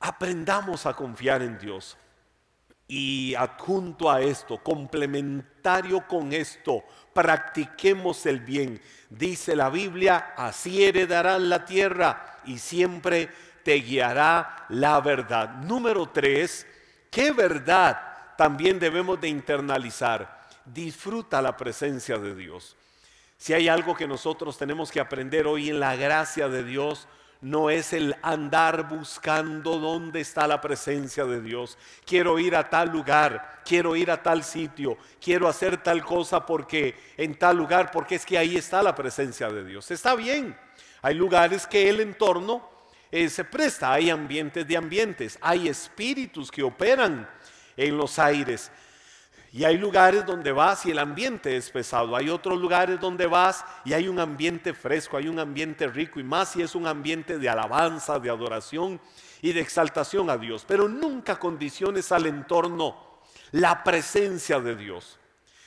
Aprendamos 0.00 0.86
a 0.86 0.94
confiar 0.94 1.42
en 1.42 1.58
Dios. 1.58 1.96
Y 2.88 3.34
adjunto 3.34 4.10
a 4.10 4.20
esto, 4.20 4.62
complementario 4.62 6.06
con 6.06 6.32
esto, 6.32 6.84
practiquemos 7.12 8.26
el 8.26 8.40
bien. 8.40 8.80
Dice 9.10 9.56
la 9.56 9.70
Biblia, 9.70 10.34
así 10.36 10.84
heredarán 10.84 11.48
la 11.48 11.64
tierra 11.64 12.40
y 12.44 12.58
siempre 12.58 13.28
te 13.64 13.74
guiará 13.74 14.66
la 14.68 15.00
verdad. 15.00 15.56
Número 15.56 16.10
tres, 16.10 16.66
¿qué 17.10 17.32
verdad 17.32 18.00
también 18.36 18.78
debemos 18.78 19.20
de 19.20 19.28
internalizar? 19.28 20.46
Disfruta 20.64 21.42
la 21.42 21.56
presencia 21.56 22.18
de 22.18 22.34
Dios. 22.34 22.76
Si 23.38 23.52
hay 23.52 23.68
algo 23.68 23.94
que 23.94 24.06
nosotros 24.06 24.56
tenemos 24.56 24.90
que 24.90 25.00
aprender 25.00 25.46
hoy 25.46 25.70
en 25.70 25.80
la 25.80 25.96
gracia 25.96 26.48
de 26.48 26.62
Dios, 26.62 27.08
no 27.40 27.70
es 27.70 27.92
el 27.92 28.16
andar 28.22 28.88
buscando 28.88 29.78
dónde 29.78 30.20
está 30.20 30.46
la 30.46 30.60
presencia 30.60 31.24
de 31.24 31.40
Dios. 31.40 31.76
Quiero 32.04 32.38
ir 32.38 32.56
a 32.56 32.68
tal 32.68 32.90
lugar, 32.90 33.60
quiero 33.64 33.94
ir 33.96 34.10
a 34.10 34.22
tal 34.22 34.42
sitio, 34.42 34.96
quiero 35.20 35.48
hacer 35.48 35.82
tal 35.82 36.04
cosa 36.04 36.44
porque 36.44 36.94
en 37.16 37.38
tal 37.38 37.56
lugar, 37.56 37.90
porque 37.90 38.16
es 38.16 38.26
que 38.26 38.38
ahí 38.38 38.56
está 38.56 38.82
la 38.82 38.94
presencia 38.94 39.48
de 39.48 39.64
Dios. 39.64 39.90
Está 39.90 40.14
bien, 40.14 40.56
hay 41.02 41.14
lugares 41.14 41.66
que 41.66 41.88
el 41.88 42.00
entorno 42.00 42.68
eh, 43.10 43.28
se 43.28 43.44
presta, 43.44 43.92
hay 43.92 44.10
ambientes 44.10 44.66
de 44.66 44.76
ambientes, 44.76 45.38
hay 45.40 45.68
espíritus 45.68 46.50
que 46.50 46.62
operan 46.62 47.28
en 47.76 47.96
los 47.96 48.18
aires. 48.18 48.70
Y 49.56 49.64
hay 49.64 49.78
lugares 49.78 50.26
donde 50.26 50.52
vas 50.52 50.84
y 50.84 50.90
el 50.90 50.98
ambiente 50.98 51.56
es 51.56 51.70
pesado. 51.70 52.14
Hay 52.14 52.28
otros 52.28 52.60
lugares 52.60 53.00
donde 53.00 53.26
vas 53.26 53.64
y 53.86 53.94
hay 53.94 54.06
un 54.06 54.20
ambiente 54.20 54.74
fresco, 54.74 55.16
hay 55.16 55.28
un 55.28 55.38
ambiente 55.38 55.86
rico 55.86 56.20
y 56.20 56.24
más 56.24 56.50
si 56.50 56.60
es 56.60 56.74
un 56.74 56.86
ambiente 56.86 57.38
de 57.38 57.48
alabanza, 57.48 58.18
de 58.18 58.28
adoración 58.28 59.00
y 59.40 59.54
de 59.54 59.60
exaltación 59.62 60.28
a 60.28 60.36
Dios. 60.36 60.66
Pero 60.68 60.90
nunca 60.90 61.38
condiciones 61.38 62.12
al 62.12 62.26
entorno 62.26 62.98
la 63.52 63.82
presencia 63.82 64.60
de 64.60 64.76
Dios. 64.76 65.18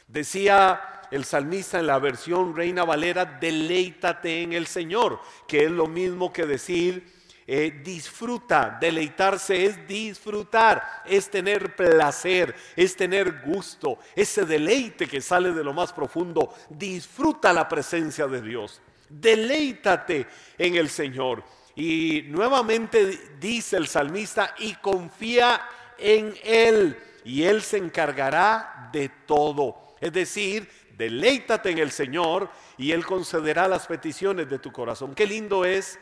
Decía 0.07 1.07
el 1.09 1.25
salmista 1.25 1.79
en 1.79 1.87
la 1.87 1.97
versión 1.97 2.55
Reina 2.55 2.83
Valera, 2.83 3.25
deleítate 3.25 4.43
en 4.43 4.53
el 4.53 4.67
Señor, 4.67 5.19
que 5.47 5.63
es 5.63 5.71
lo 5.71 5.87
mismo 5.87 6.31
que 6.31 6.45
decir 6.45 7.11
eh, 7.51 7.81
disfruta, 7.83 8.77
deleitarse 8.79 9.65
es 9.65 9.87
disfrutar, 9.87 11.01
es 11.03 11.31
tener 11.31 11.75
placer, 11.75 12.53
es 12.75 12.95
tener 12.95 13.41
gusto, 13.43 13.97
ese 14.15 14.45
deleite 14.45 15.07
que 15.07 15.19
sale 15.19 15.51
de 15.51 15.63
lo 15.63 15.73
más 15.73 15.91
profundo. 15.91 16.53
Disfruta 16.69 17.51
la 17.51 17.67
presencia 17.67 18.27
de 18.27 18.43
Dios, 18.43 18.79
deleítate 19.09 20.27
en 20.59 20.75
el 20.75 20.89
Señor. 20.89 21.43
Y 21.75 22.25
nuevamente 22.27 23.19
dice 23.39 23.77
el 23.77 23.87
salmista, 23.87 24.53
y 24.59 24.75
confía 24.75 25.59
en 25.97 26.35
Él, 26.43 26.99
y 27.25 27.41
Él 27.41 27.63
se 27.63 27.77
encargará 27.77 28.91
de 28.93 29.09
todo. 29.25 29.95
Es 29.99 30.13
decir, 30.13 30.69
deleítate 30.95 31.71
en 31.71 31.79
el 31.79 31.89
Señor 31.89 32.51
y 32.77 32.91
Él 32.91 33.07
concederá 33.07 33.67
las 33.67 33.87
peticiones 33.87 34.47
de 34.47 34.59
tu 34.59 34.71
corazón. 34.71 35.15
Qué 35.15 35.25
lindo 35.25 35.65
es 35.65 35.97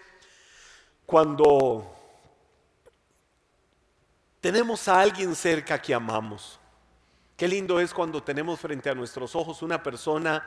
cuando 1.07 1.89
tenemos 4.41 4.89
a 4.89 4.99
alguien 4.99 5.33
cerca 5.35 5.81
que 5.81 5.93
amamos. 5.93 6.59
Qué 7.37 7.47
lindo 7.47 7.79
es 7.79 7.93
cuando 7.93 8.21
tenemos 8.21 8.59
frente 8.59 8.89
a 8.89 8.93
nuestros 8.93 9.33
ojos 9.33 9.61
una 9.61 9.81
persona 9.81 10.43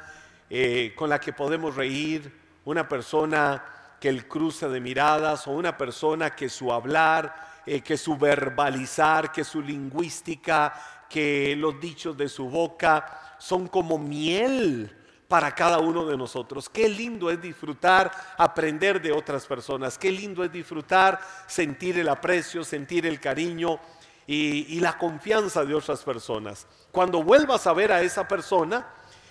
eh, 0.50 0.92
con 0.94 1.08
la 1.08 1.18
que 1.18 1.32
podemos 1.32 1.76
reír, 1.76 2.30
una 2.66 2.86
persona 2.86 3.64
que 3.98 4.10
el 4.10 4.28
cruce 4.28 4.68
de 4.68 4.80
miradas 4.80 5.46
o 5.46 5.52
una 5.52 5.78
persona 5.78 6.36
que 6.36 6.50
su 6.50 6.70
hablar, 6.70 7.62
eh, 7.64 7.80
que 7.80 7.96
su 7.96 8.18
verbalizar, 8.18 9.32
que 9.32 9.44
su 9.44 9.62
lingüística, 9.62 10.74
que 11.08 11.56
los 11.56 11.80
dichos 11.80 12.18
de 12.18 12.28
su 12.28 12.50
boca 12.50 13.36
son 13.38 13.66
como 13.66 13.96
miel 13.96 14.94
para 15.30 15.54
cada 15.54 15.78
uno 15.78 16.04
de 16.06 16.16
nosotros. 16.16 16.68
Qué 16.68 16.88
lindo 16.88 17.30
es 17.30 17.40
disfrutar, 17.40 18.10
aprender 18.36 19.00
de 19.00 19.12
otras 19.12 19.46
personas. 19.46 19.96
Qué 19.96 20.10
lindo 20.10 20.42
es 20.42 20.50
disfrutar, 20.50 21.20
sentir 21.46 22.00
el 22.00 22.08
aprecio, 22.08 22.64
sentir 22.64 23.06
el 23.06 23.20
cariño 23.20 23.78
y, 24.26 24.80
la 24.80 24.98
confianza 24.98 25.64
de 25.64 25.72
otras 25.72 26.02
personas. 26.02 26.66
Cuando 26.90 27.22
vuelvas 27.22 27.64
a 27.68 27.72
ver 27.72 27.92
a 27.92 28.02
esa 28.02 28.26
persona, 28.26 28.88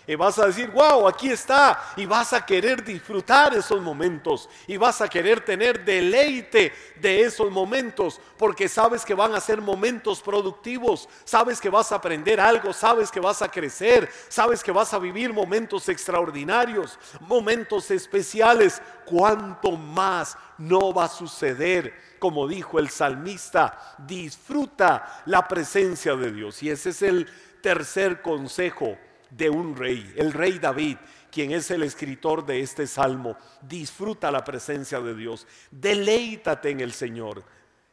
y 0.10 0.16
vas 0.16 0.40
a 0.40 0.48
decir, 0.48 0.72
wow, 0.72 1.08
aquí 1.08 1.30
está. 1.30 1.94
Y 1.96 2.08
vas 2.08 2.34
a 2.34 2.44
querer 2.44 2.84
disfrutar 2.84 3.54
esos 3.54 3.80
momentos. 3.80 4.50
Y 4.66 4.76
vas 4.76 5.02
a 5.02 5.08
querer 5.08 5.46
tener 5.46 5.86
deleite 5.86 6.74
de 7.00 7.22
esos 7.22 7.52
momentos. 7.52 8.20
Porque 8.36 8.68
sabes 8.68 9.06
que 9.06 9.14
van 9.14 9.36
a 9.36 9.40
ser 9.40 9.62
momentos 9.62 10.20
productivos. 10.20 11.08
Sabes 11.26 11.62
que 11.62 11.70
vas 11.70 11.92
a 11.92 11.98
aprender 11.98 12.40
algo. 12.40 12.74
Sabes 12.74 13.12
que 13.12 13.20
vas 13.20 13.44
a 13.44 13.52
crecer. 13.52 14.10
Sabes 14.30 14.64
que 14.64 14.72
vas 14.72 14.96
a 14.96 14.98
vivir 14.98 15.32
momentos 15.32 15.88
extraordinarios. 15.90 16.98
Momentos 17.20 17.92
especiales. 17.92 18.82
¿Cuánto 19.06 19.74
más 19.74 20.36
no 20.58 20.92
va 20.92 21.04
a 21.04 21.10
suceder? 21.10 21.94
Como 22.18 22.48
dijo 22.48 22.80
el 22.80 22.90
salmista, 22.90 23.96
disfruta 24.00 25.22
la 25.28 25.48
presencia 25.48 26.16
de 26.16 26.32
Dios. 26.32 26.64
Y 26.64 26.72
ese 26.72 26.90
es 26.90 27.04
el 27.04 27.30
tercer 27.62 28.24
consejo 28.24 28.98
de 29.30 29.50
un 29.50 29.76
rey, 29.76 30.14
el 30.18 30.34
rey 30.34 30.60
David, 30.60 30.98
quien 31.32 31.52
es 31.52 31.70
el 31.72 31.84
escritor 31.84 32.46
de 32.46 32.62
este 32.62 32.88
salmo. 32.88 33.38
Disfruta 33.62 34.32
la 34.32 34.44
presencia 34.44 35.00
de 35.00 35.16
Dios, 35.16 35.48
deleítate 35.72 36.70
en 36.70 36.80
el 36.80 36.94
Señor 36.94 37.44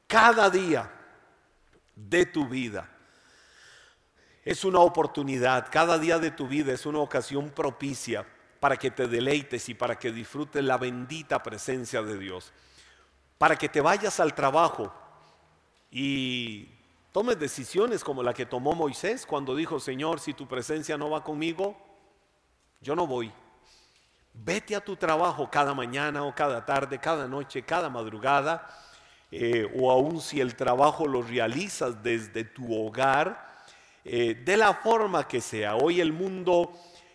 cada 0.06 0.50
día 0.50 0.90
de 1.94 2.26
tu 2.26 2.48
vida. 2.48 2.90
Es 4.44 4.64
una 4.64 4.78
oportunidad, 4.78 5.68
cada 5.70 5.98
día 5.98 6.18
de 6.18 6.30
tu 6.30 6.46
vida 6.46 6.72
es 6.72 6.86
una 6.86 7.00
ocasión 7.00 7.50
propicia 7.50 8.24
para 8.60 8.76
que 8.76 8.90
te 8.90 9.08
deleites 9.08 9.68
y 9.68 9.74
para 9.74 9.98
que 9.98 10.12
disfrutes 10.12 10.62
la 10.62 10.78
bendita 10.78 11.42
presencia 11.42 12.02
de 12.02 12.16
Dios. 12.18 12.52
Para 13.38 13.56
que 13.56 13.68
te 13.68 13.80
vayas 13.80 14.18
al 14.20 14.34
trabajo 14.34 14.94
y 15.90 16.75
Tomes 17.16 17.38
decisiones 17.38 18.04
como 18.04 18.22
la 18.22 18.34
que 18.34 18.44
tomó 18.44 18.74
Moisés 18.74 19.24
cuando 19.24 19.56
dijo, 19.56 19.80
Señor, 19.80 20.20
si 20.20 20.34
tu 20.34 20.46
presencia 20.46 20.98
no 20.98 21.08
va 21.08 21.24
conmigo, 21.24 21.74
yo 22.82 22.94
no 22.94 23.06
voy. 23.06 23.32
Vete 24.34 24.76
a 24.76 24.84
tu 24.84 24.96
trabajo 24.96 25.48
cada 25.50 25.72
mañana 25.72 26.24
o 26.24 26.34
cada 26.34 26.66
tarde, 26.66 26.98
cada 26.98 27.26
noche, 27.26 27.62
cada 27.62 27.88
madrugada, 27.88 28.68
eh, 29.30 29.66
o 29.80 29.90
aun 29.90 30.20
si 30.20 30.42
el 30.42 30.56
trabajo 30.56 31.08
lo 31.08 31.22
realizas 31.22 32.02
desde 32.02 32.44
tu 32.44 32.70
hogar, 32.74 33.64
eh, 34.04 34.34
de 34.34 34.56
la 34.58 34.74
forma 34.74 35.26
que 35.26 35.40
sea. 35.40 35.74
Hoy 35.76 36.02
el 36.02 36.12
mundo 36.12 36.70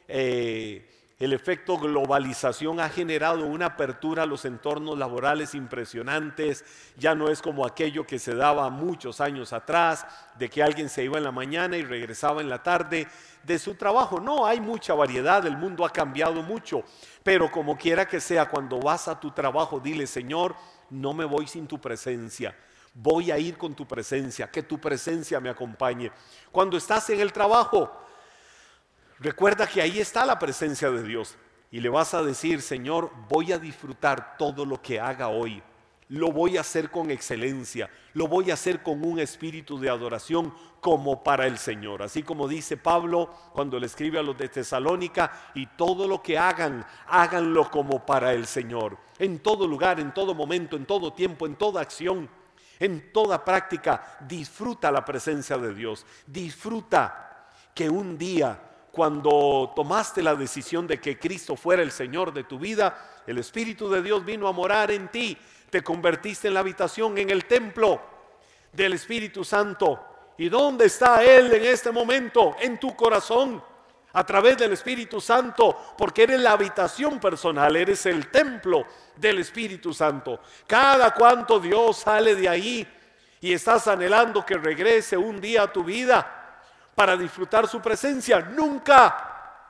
eh, 0.08 1.01
el 1.22 1.34
efecto 1.34 1.78
globalización 1.78 2.80
ha 2.80 2.90
generado 2.90 3.46
una 3.46 3.68
apertura 3.68 4.24
a 4.24 4.26
los 4.26 4.44
entornos 4.44 4.98
laborales 4.98 5.54
impresionantes. 5.54 6.66
Ya 6.98 7.14
no 7.14 7.30
es 7.30 7.44
como 7.44 7.64
aquello 7.64 8.08
que 8.08 8.18
se 8.18 8.34
daba 8.34 8.68
muchos 8.72 9.22
años 9.22 9.54
atrás, 9.54 10.08
de 10.40 10.50
que 10.50 10.64
alguien 10.64 10.90
se 10.90 11.04
iba 11.04 11.20
en 11.20 11.24
la 11.24 11.32
mañana 11.32 11.78
y 11.78 11.84
regresaba 11.84 12.42
en 12.42 12.50
la 12.50 12.64
tarde 12.64 13.08
de 13.44 13.60
su 13.60 13.76
trabajo. 13.76 14.20
No, 14.20 14.48
hay 14.48 14.60
mucha 14.60 14.96
variedad, 14.96 15.46
el 15.46 15.58
mundo 15.58 15.86
ha 15.86 15.92
cambiado 15.92 16.42
mucho. 16.42 16.84
Pero 17.22 17.52
como 17.52 17.78
quiera 17.78 18.08
que 18.08 18.20
sea, 18.20 18.50
cuando 18.50 18.80
vas 18.80 19.08
a 19.08 19.20
tu 19.20 19.30
trabajo, 19.30 19.80
dile, 19.80 20.08
Señor, 20.08 20.56
no 20.90 21.14
me 21.14 21.26
voy 21.26 21.46
sin 21.46 21.68
tu 21.68 21.80
presencia. 21.80 22.58
Voy 22.96 23.30
a 23.30 23.38
ir 23.38 23.60
con 23.60 23.76
tu 23.76 23.88
presencia, 23.88 24.50
que 24.50 24.64
tu 24.64 24.80
presencia 24.80 25.40
me 25.40 25.52
acompañe. 25.52 26.12
Cuando 26.52 26.78
estás 26.78 27.12
en 27.12 27.20
el 27.20 27.32
trabajo, 27.32 27.92
Recuerda 29.22 29.68
que 29.68 29.84
ahí 29.84 30.00
está 30.00 30.26
la 30.26 30.40
presencia 30.40 30.90
de 30.90 31.04
Dios 31.04 31.38
y 31.70 31.80
le 31.80 31.90
vas 31.90 32.16
a 32.16 32.24
decir, 32.24 32.60
Señor, 32.60 33.12
voy 33.30 33.52
a 33.52 33.60
disfrutar 33.60 34.36
todo 34.36 34.66
lo 34.66 34.82
que 34.82 35.00
haga 35.00 35.28
hoy. 35.28 35.62
Lo 36.10 36.32
voy 36.32 36.58
a 36.58 36.62
hacer 36.62 36.90
con 36.90 37.12
excelencia, 37.12 37.90
lo 38.14 38.28
voy 38.28 38.50
a 38.50 38.56
hacer 38.56 38.82
con 38.82 39.06
un 39.06 39.20
espíritu 39.20 39.80
de 39.80 39.90
adoración 39.90 40.52
como 40.82 41.24
para 41.24 41.46
el 41.46 41.60
Señor. 41.60 42.02
Así 42.02 42.24
como 42.24 42.48
dice 42.48 42.78
Pablo 42.78 43.30
cuando 43.54 43.80
le 43.80 43.86
escribe 43.86 44.18
a 44.18 44.24
los 44.24 44.36
de 44.38 44.50
Tesalónica, 44.50 45.32
y 45.54 45.68
todo 45.68 46.08
lo 46.08 46.22
que 46.22 46.40
hagan, 46.40 46.84
háganlo 47.08 47.70
como 47.70 48.04
para 48.04 48.34
el 48.34 48.48
Señor. 48.48 48.98
En 49.20 49.40
todo 49.40 49.68
lugar, 49.68 50.00
en 50.00 50.16
todo 50.16 50.34
momento, 50.34 50.76
en 50.76 50.86
todo 50.86 51.14
tiempo, 51.14 51.46
en 51.46 51.56
toda 51.56 51.80
acción, 51.80 52.28
en 52.80 53.14
toda 53.14 53.46
práctica, 53.46 54.18
disfruta 54.28 54.92
la 54.92 55.06
presencia 55.06 55.60
de 55.60 55.76
Dios. 55.76 56.08
Disfruta 56.26 57.52
que 57.74 57.88
un 57.88 58.18
día 58.18 58.60
cuando 58.92 59.72
tomaste 59.76 60.22
la 60.22 60.36
decisión 60.36 60.86
de 60.86 61.00
que 61.00 61.18
Cristo 61.18 61.56
fuera 61.56 61.82
el 61.82 61.92
Señor 61.92 62.34
de 62.34 62.44
tu 62.44 62.60
vida, 62.60 63.22
el 63.26 63.38
Espíritu 63.38 63.90
de 63.90 64.02
Dios 64.02 64.26
vino 64.26 64.48
a 64.48 64.52
morar 64.52 64.92
en 64.92 65.08
ti, 65.10 65.38
te 65.70 65.82
convertiste 65.82 66.50
en 66.50 66.56
la 66.56 66.60
habitación, 66.60 67.18
en 67.18 67.30
el 67.30 67.46
templo 67.46 68.02
del 68.74 68.94
Espíritu 68.94 69.44
Santo. 69.44 70.00
¿Y 70.38 70.50
dónde 70.50 70.86
está 70.86 71.24
Él 71.24 71.54
en 71.54 71.66
este 71.66 71.92
momento? 71.92 72.56
En 72.60 72.80
tu 72.80 72.96
corazón, 72.96 73.64
a 74.14 74.26
través 74.26 74.58
del 74.58 74.74
Espíritu 74.74 75.22
Santo, 75.22 75.94
porque 75.98 76.24
eres 76.24 76.42
la 76.42 76.52
habitación 76.52 77.20
personal, 77.20 77.76
eres 77.76 78.06
el 78.06 78.30
templo 78.30 78.86
del 79.16 79.40
Espíritu 79.40 79.94
Santo. 79.94 80.42
Cada 80.68 81.14
cuanto 81.14 81.60
Dios 81.60 81.98
sale 81.98 82.36
de 82.36 82.50
ahí 82.50 82.88
y 83.40 83.54
estás 83.54 83.88
anhelando 83.88 84.46
que 84.46 84.58
regrese 84.58 85.16
un 85.16 85.40
día 85.40 85.64
a 85.64 85.72
tu 85.72 85.84
vida, 85.84 86.41
para 86.96 87.18
disfrutar 87.18 87.68
su 87.68 87.82
presencia. 87.82 88.42
Nunca, 88.42 89.68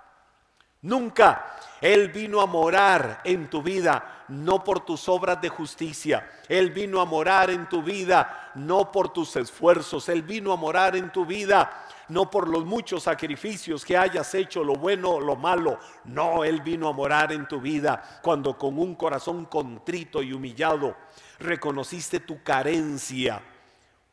nunca. 0.82 1.58
Él 1.80 2.10
vino 2.10 2.42
a 2.42 2.46
morar 2.46 3.22
en 3.24 3.50
tu 3.50 3.64
vida, 3.64 4.26
no 4.28 4.64
por 4.64 4.82
tus 4.82 5.10
obras 5.10 5.42
de 5.42 5.50
justicia. 5.50 6.30
Él 6.48 6.70
vino 6.72 7.02
a 7.02 7.06
morar 7.06 7.50
en 7.50 7.68
tu 7.68 7.82
vida, 7.82 8.52
no 8.56 8.92
por 8.92 9.12
tus 9.12 9.36
esfuerzos. 9.36 10.08
Él 10.10 10.22
vino 10.22 10.54
a 10.54 10.58
morar 10.58 10.96
en 10.96 11.12
tu 11.12 11.26
vida, 11.26 11.88
no 12.10 12.30
por 12.30 12.48
los 12.48 12.66
muchos 12.66 13.04
sacrificios 13.04 13.84
que 13.84 13.98
hayas 13.98 14.36
hecho, 14.36 14.64
lo 14.64 14.76
bueno 14.76 15.20
lo 15.20 15.36
malo. 15.36 15.80
No, 16.06 16.44
Él 16.44 16.62
vino 16.62 16.88
a 16.88 16.94
morar 16.94 17.32
en 17.32 17.48
tu 17.48 17.60
vida 17.60 18.20
cuando 18.22 18.58
con 18.58 18.78
un 18.78 18.94
corazón 18.94 19.46
contrito 19.46 20.22
y 20.22 20.34
humillado 20.34 20.96
reconociste 21.40 22.20
tu 22.20 22.44
carencia 22.44 23.42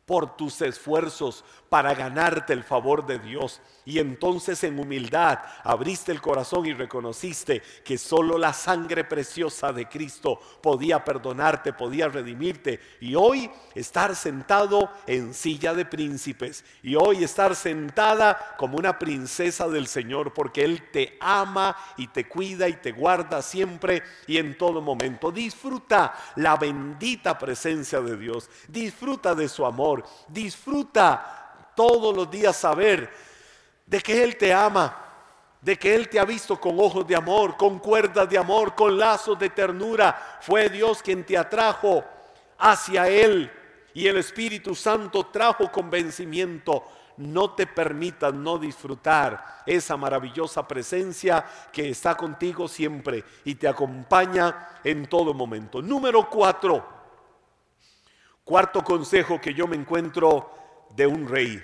por 0.08 0.38
tus 0.38 0.62
esfuerzos 0.62 1.44
para 1.68 1.94
ganarte 1.94 2.54
el 2.54 2.64
favor 2.64 3.04
de 3.04 3.18
Dios. 3.18 3.60
Y 3.84 3.98
entonces 3.98 4.64
en 4.64 4.78
humildad 4.78 5.38
abriste 5.62 6.12
el 6.12 6.22
corazón 6.22 6.64
y 6.64 6.72
reconociste 6.72 7.62
que 7.84 7.98
solo 7.98 8.38
la 8.38 8.54
sangre 8.54 9.04
preciosa 9.04 9.70
de 9.70 9.86
Cristo 9.86 10.40
podía 10.62 11.04
perdonarte, 11.04 11.74
podía 11.74 12.08
redimirte. 12.08 12.80
Y 13.00 13.14
hoy 13.14 13.50
estar 13.74 14.16
sentado 14.16 14.90
en 15.06 15.34
silla 15.34 15.74
de 15.74 15.84
príncipes. 15.84 16.64
Y 16.82 16.96
hoy 16.96 17.22
estar 17.22 17.54
sentada 17.54 18.56
como 18.56 18.78
una 18.78 18.98
princesa 18.98 19.68
del 19.68 19.88
Señor, 19.88 20.32
porque 20.32 20.64
Él 20.64 20.90
te 20.90 21.18
ama 21.20 21.76
y 21.98 22.06
te 22.06 22.26
cuida 22.26 22.66
y 22.66 22.74
te 22.74 22.92
guarda 22.92 23.42
siempre 23.42 24.02
y 24.26 24.38
en 24.38 24.56
todo 24.56 24.80
momento. 24.80 25.30
Disfruta 25.30 26.14
la 26.36 26.56
bendita 26.56 27.38
presencia 27.38 28.00
de 28.00 28.16
Dios. 28.16 28.48
Disfruta 28.68 29.34
de 29.34 29.48
su 29.48 29.66
amor 29.66 29.97
Disfruta 30.28 31.70
todos 31.74 32.14
los 32.14 32.30
días 32.30 32.56
saber 32.56 33.08
de 33.86 34.00
que 34.00 34.22
Él 34.22 34.36
te 34.36 34.52
ama, 34.52 34.96
de 35.60 35.78
que 35.78 35.94
Él 35.94 36.08
te 36.08 36.18
ha 36.18 36.24
visto 36.24 36.60
con 36.60 36.78
ojos 36.78 37.06
de 37.06 37.16
amor, 37.16 37.56
con 37.56 37.78
cuerdas 37.78 38.28
de 38.28 38.36
amor, 38.36 38.74
con 38.74 38.98
lazos 38.98 39.38
de 39.38 39.50
ternura. 39.50 40.38
Fue 40.40 40.68
Dios 40.68 41.02
quien 41.02 41.24
te 41.24 41.38
atrajo 41.38 42.04
hacia 42.58 43.08
Él 43.08 43.50
y 43.94 44.06
el 44.06 44.16
Espíritu 44.18 44.74
Santo 44.74 45.26
trajo 45.26 45.70
convencimiento. 45.70 46.84
No 47.16 47.50
te 47.50 47.66
permitas 47.66 48.32
no 48.32 48.58
disfrutar 48.58 49.62
esa 49.66 49.96
maravillosa 49.96 50.66
presencia 50.68 51.44
que 51.72 51.88
está 51.90 52.16
contigo 52.16 52.68
siempre 52.68 53.24
y 53.44 53.56
te 53.56 53.66
acompaña 53.66 54.80
en 54.84 55.06
todo 55.06 55.34
momento. 55.34 55.82
Número 55.82 56.28
cuatro 56.30 56.97
Cuarto 58.48 58.82
consejo 58.82 59.38
que 59.38 59.52
yo 59.52 59.66
me 59.66 59.76
encuentro 59.76 60.86
de 60.96 61.06
un 61.06 61.28
rey. 61.28 61.62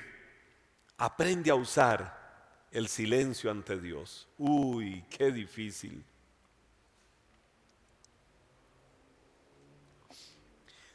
Aprende 0.99 1.51
a 1.51 1.55
usar 1.55 2.67
el 2.71 2.89
silencio 2.89 3.51
ante 3.51 3.81
Dios. 3.81 4.29
Uy, 4.37 5.03
qué 5.09 5.33
difícil. 5.33 6.05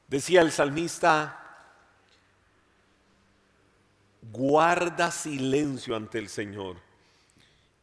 Decía 0.08 0.41
el 0.41 0.52
salmista, 0.52 1.65
guarda 4.32 5.10
silencio 5.10 5.95
ante 5.95 6.19
el 6.19 6.30
Señor 6.30 6.78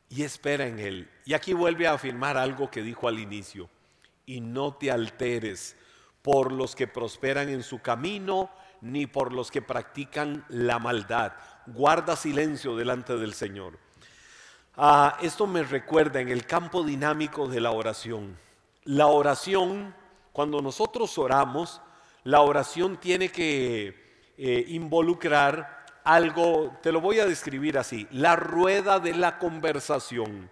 y 0.08 0.22
espera 0.22 0.68
en 0.68 0.78
Él. 0.78 1.10
Y 1.24 1.34
aquí 1.34 1.54
vuelve 1.54 1.88
a 1.88 1.94
afirmar 1.94 2.36
algo 2.36 2.70
que 2.70 2.82
dijo 2.82 3.08
al 3.08 3.18
inicio, 3.18 3.68
y 4.26 4.40
no 4.40 4.74
te 4.74 4.92
alteres 4.92 5.74
por 6.26 6.50
los 6.50 6.74
que 6.74 6.88
prosperan 6.88 7.48
en 7.48 7.62
su 7.62 7.80
camino, 7.80 8.50
ni 8.80 9.06
por 9.06 9.32
los 9.32 9.52
que 9.52 9.62
practican 9.62 10.44
la 10.48 10.80
maldad. 10.80 11.34
Guarda 11.68 12.16
silencio 12.16 12.74
delante 12.74 13.16
del 13.16 13.32
Señor. 13.32 13.78
Ah, 14.76 15.18
esto 15.22 15.46
me 15.46 15.62
recuerda 15.62 16.20
en 16.20 16.28
el 16.28 16.44
campo 16.44 16.82
dinámico 16.82 17.46
de 17.46 17.60
la 17.60 17.70
oración. 17.70 18.36
La 18.82 19.06
oración, 19.06 19.94
cuando 20.32 20.60
nosotros 20.60 21.16
oramos, 21.16 21.80
la 22.24 22.40
oración 22.40 22.96
tiene 22.96 23.28
que 23.28 24.32
eh, 24.36 24.64
involucrar 24.66 25.86
algo, 26.02 26.76
te 26.82 26.90
lo 26.90 27.00
voy 27.00 27.20
a 27.20 27.26
describir 27.26 27.78
así, 27.78 28.08
la 28.10 28.34
rueda 28.34 28.98
de 28.98 29.14
la 29.14 29.38
conversación. 29.38 30.50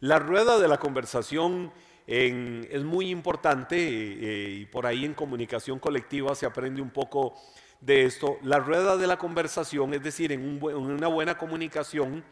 La 0.00 0.18
rueda 0.18 0.58
de 0.58 0.68
la 0.68 0.76
conversación 0.76 1.72
es 2.08 2.82
muy 2.84 3.10
importante 3.10 3.76
eh, 3.76 4.50
y 4.60 4.64
por 4.64 4.86
ahí 4.86 5.04
en 5.04 5.12
comunicación 5.12 5.78
colectiva 5.78 6.34
se 6.34 6.46
aprende 6.46 6.80
un 6.80 6.88
poco 6.88 7.34
de 7.82 8.04
esto. 8.04 8.38
La 8.42 8.58
rueda 8.58 8.96
de 8.96 9.06
la 9.06 9.18
conversación, 9.18 9.92
es 9.92 10.02
decir, 10.02 10.32
en, 10.32 10.62
una 10.62 11.08
buena 11.08 11.36
comunicación, 11.36 12.24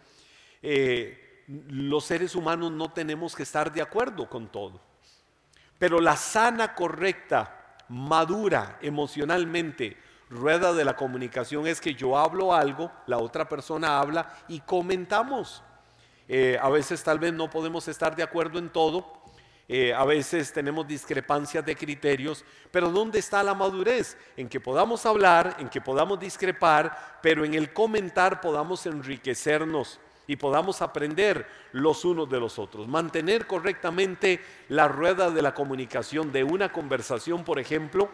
eh, 0.62 1.44
los 1.68 2.06
seres 2.06 2.34
humanos 2.34 2.72
no 2.72 2.90
tenemos 2.90 3.36
que 3.36 3.42
estar 3.42 3.70
de 3.70 3.82
acuerdo 3.82 4.30
con 4.30 4.48
todo. 4.48 4.80
Pero 5.78 6.00
la 6.00 6.16
sana, 6.16 6.74
correcta, 6.74 7.76
madura 7.90 8.78
emocionalmente, 8.80 9.98
rueda 10.30 10.72
de 10.72 10.86
la 10.86 10.96
comunicación 10.96 11.66
es 11.66 11.82
que 11.82 11.94
yo 11.94 12.16
hablo 12.16 12.54
algo, 12.54 12.90
la 13.06 13.18
otra 13.18 13.46
persona 13.46 14.00
habla 14.00 14.34
y 14.48 14.60
comentamos. 14.60 15.62
Eh, 16.28 16.58
a 16.60 16.70
veces 16.70 17.04
tal 17.04 17.18
vez 17.18 17.34
no 17.34 17.50
podemos 17.50 17.86
estar 17.88 18.16
de 18.16 18.22
acuerdo 18.22 18.58
en 18.58 18.70
todo, 18.70 19.25
eh, 19.68 19.92
a 19.92 20.04
veces 20.04 20.52
tenemos 20.52 20.86
discrepancias 20.86 21.64
de 21.64 21.74
criterios, 21.74 22.44
pero 22.70 22.90
¿dónde 22.90 23.18
está 23.18 23.42
la 23.42 23.54
madurez? 23.54 24.16
En 24.36 24.48
que 24.48 24.60
podamos 24.60 25.04
hablar, 25.06 25.56
en 25.58 25.68
que 25.68 25.80
podamos 25.80 26.20
discrepar, 26.20 27.18
pero 27.20 27.44
en 27.44 27.54
el 27.54 27.72
comentar 27.72 28.40
podamos 28.40 28.86
enriquecernos 28.86 29.98
y 30.28 30.36
podamos 30.36 30.82
aprender 30.82 31.46
los 31.72 32.04
unos 32.04 32.28
de 32.30 32.38
los 32.38 32.58
otros. 32.58 32.86
Mantener 32.86 33.46
correctamente 33.46 34.40
la 34.68 34.86
rueda 34.86 35.30
de 35.30 35.42
la 35.42 35.54
comunicación 35.54 36.32
de 36.32 36.44
una 36.44 36.72
conversación, 36.72 37.44
por 37.44 37.58
ejemplo, 37.58 38.08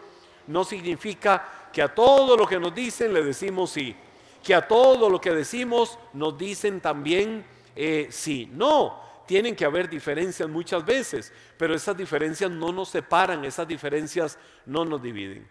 no 0.47 0.63
significa 0.63 1.69
que 1.71 1.81
a 1.81 1.93
todo 1.93 2.35
lo 2.35 2.47
que 2.47 2.59
nos 2.59 2.73
dicen 2.73 3.13
le 3.13 3.23
decimos 3.23 3.71
sí, 3.71 3.95
que 4.43 4.55
a 4.55 4.67
todo 4.67 5.09
lo 5.09 5.21
que 5.21 5.31
decimos 5.31 5.97
nos 6.13 6.37
dicen 6.37 6.81
también 6.81 7.45
eh, 7.75 8.07
sí. 8.11 8.49
No, 8.51 8.99
tienen 9.33 9.55
que 9.55 9.65
haber 9.65 9.89
diferencias 9.89 10.47
muchas 10.47 10.85
veces, 10.85 11.33
pero 11.57 11.73
esas 11.73 11.97
diferencias 11.97 12.51
no 12.51 12.71
nos 12.71 12.89
separan, 12.89 13.43
esas 13.43 13.67
diferencias 13.67 14.37
no 14.63 14.85
nos 14.85 15.01
dividen. 15.01 15.49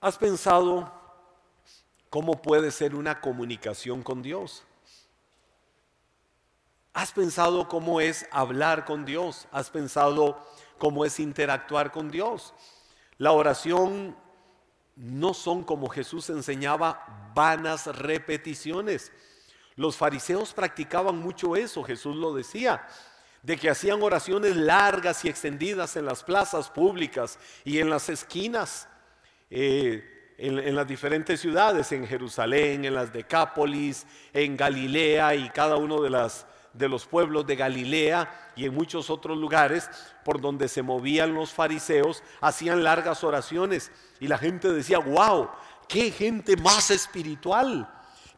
¿Has 0.00 0.16
pensado 0.16 0.90
cómo 2.08 2.40
puede 2.40 2.70
ser 2.70 2.94
una 2.94 3.20
comunicación 3.20 4.02
con 4.02 4.22
Dios? 4.22 4.64
¿Has 6.94 7.12
pensado 7.12 7.68
cómo 7.68 8.00
es 8.00 8.26
hablar 8.30 8.86
con 8.86 9.04
Dios? 9.04 9.46
¿Has 9.52 9.68
pensado 9.68 10.42
cómo 10.78 11.04
es 11.04 11.20
interactuar 11.20 11.92
con 11.92 12.10
Dios? 12.10 12.54
La 13.18 13.32
oración 13.32 14.16
no 14.96 15.34
son 15.34 15.62
como 15.62 15.90
Jesús 15.90 16.30
enseñaba 16.30 17.32
vanas 17.34 17.84
repeticiones. 17.94 19.12
Los 19.80 19.96
fariseos 19.96 20.52
practicaban 20.52 21.16
mucho 21.16 21.56
eso, 21.56 21.82
Jesús 21.82 22.14
lo 22.14 22.34
decía, 22.34 22.86
de 23.42 23.56
que 23.56 23.70
hacían 23.70 24.02
oraciones 24.02 24.54
largas 24.54 25.24
y 25.24 25.30
extendidas 25.30 25.96
en 25.96 26.04
las 26.04 26.22
plazas 26.22 26.68
públicas 26.68 27.38
y 27.64 27.78
en 27.78 27.88
las 27.88 28.10
esquinas, 28.10 28.90
eh, 29.48 30.34
en, 30.36 30.76
las 30.76 30.86
diferentes 30.86 31.40
ciudades, 31.40 31.92
en 31.92 32.06
Jerusalén, 32.06 32.84
en 32.84 32.94
las 32.94 33.10
Decápolis, 33.10 34.06
en 34.34 34.54
Galilea 34.54 35.34
y 35.34 35.48
cada 35.48 35.76
uno 35.76 36.02
de, 36.02 36.30
de 36.74 36.88
los 36.90 37.06
pueblos 37.06 37.46
de 37.46 37.56
Galilea 37.56 38.50
y 38.56 38.66
en 38.66 38.74
muchos 38.74 39.08
otros 39.08 39.38
lugares 39.38 39.88
por 40.26 40.42
donde 40.42 40.68
se 40.68 40.82
movían 40.82 41.32
los 41.32 41.54
fariseos, 41.54 42.22
hacían 42.42 42.84
largas 42.84 43.24
oraciones 43.24 43.90
y 44.20 44.28
la 44.28 44.36
gente 44.36 44.70
decía, 44.74 44.98
wow, 44.98 45.48
qué 45.88 46.10
gente 46.10 46.54
más 46.58 46.90
espiritual 46.90 47.88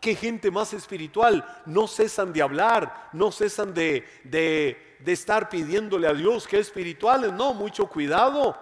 qué 0.02 0.16
gente 0.16 0.50
más 0.50 0.74
espiritual. 0.74 1.42
No 1.64 1.86
cesan 1.86 2.34
de 2.34 2.42
hablar, 2.42 3.08
no 3.14 3.32
cesan 3.32 3.72
de, 3.72 4.04
de, 4.24 4.98
de 4.98 5.12
estar 5.12 5.48
pidiéndole 5.48 6.08
a 6.08 6.12
Dios 6.12 6.46
que 6.46 6.58
espirituales. 6.58 7.32
No, 7.32 7.54
mucho 7.54 7.86
cuidado. 7.86 8.58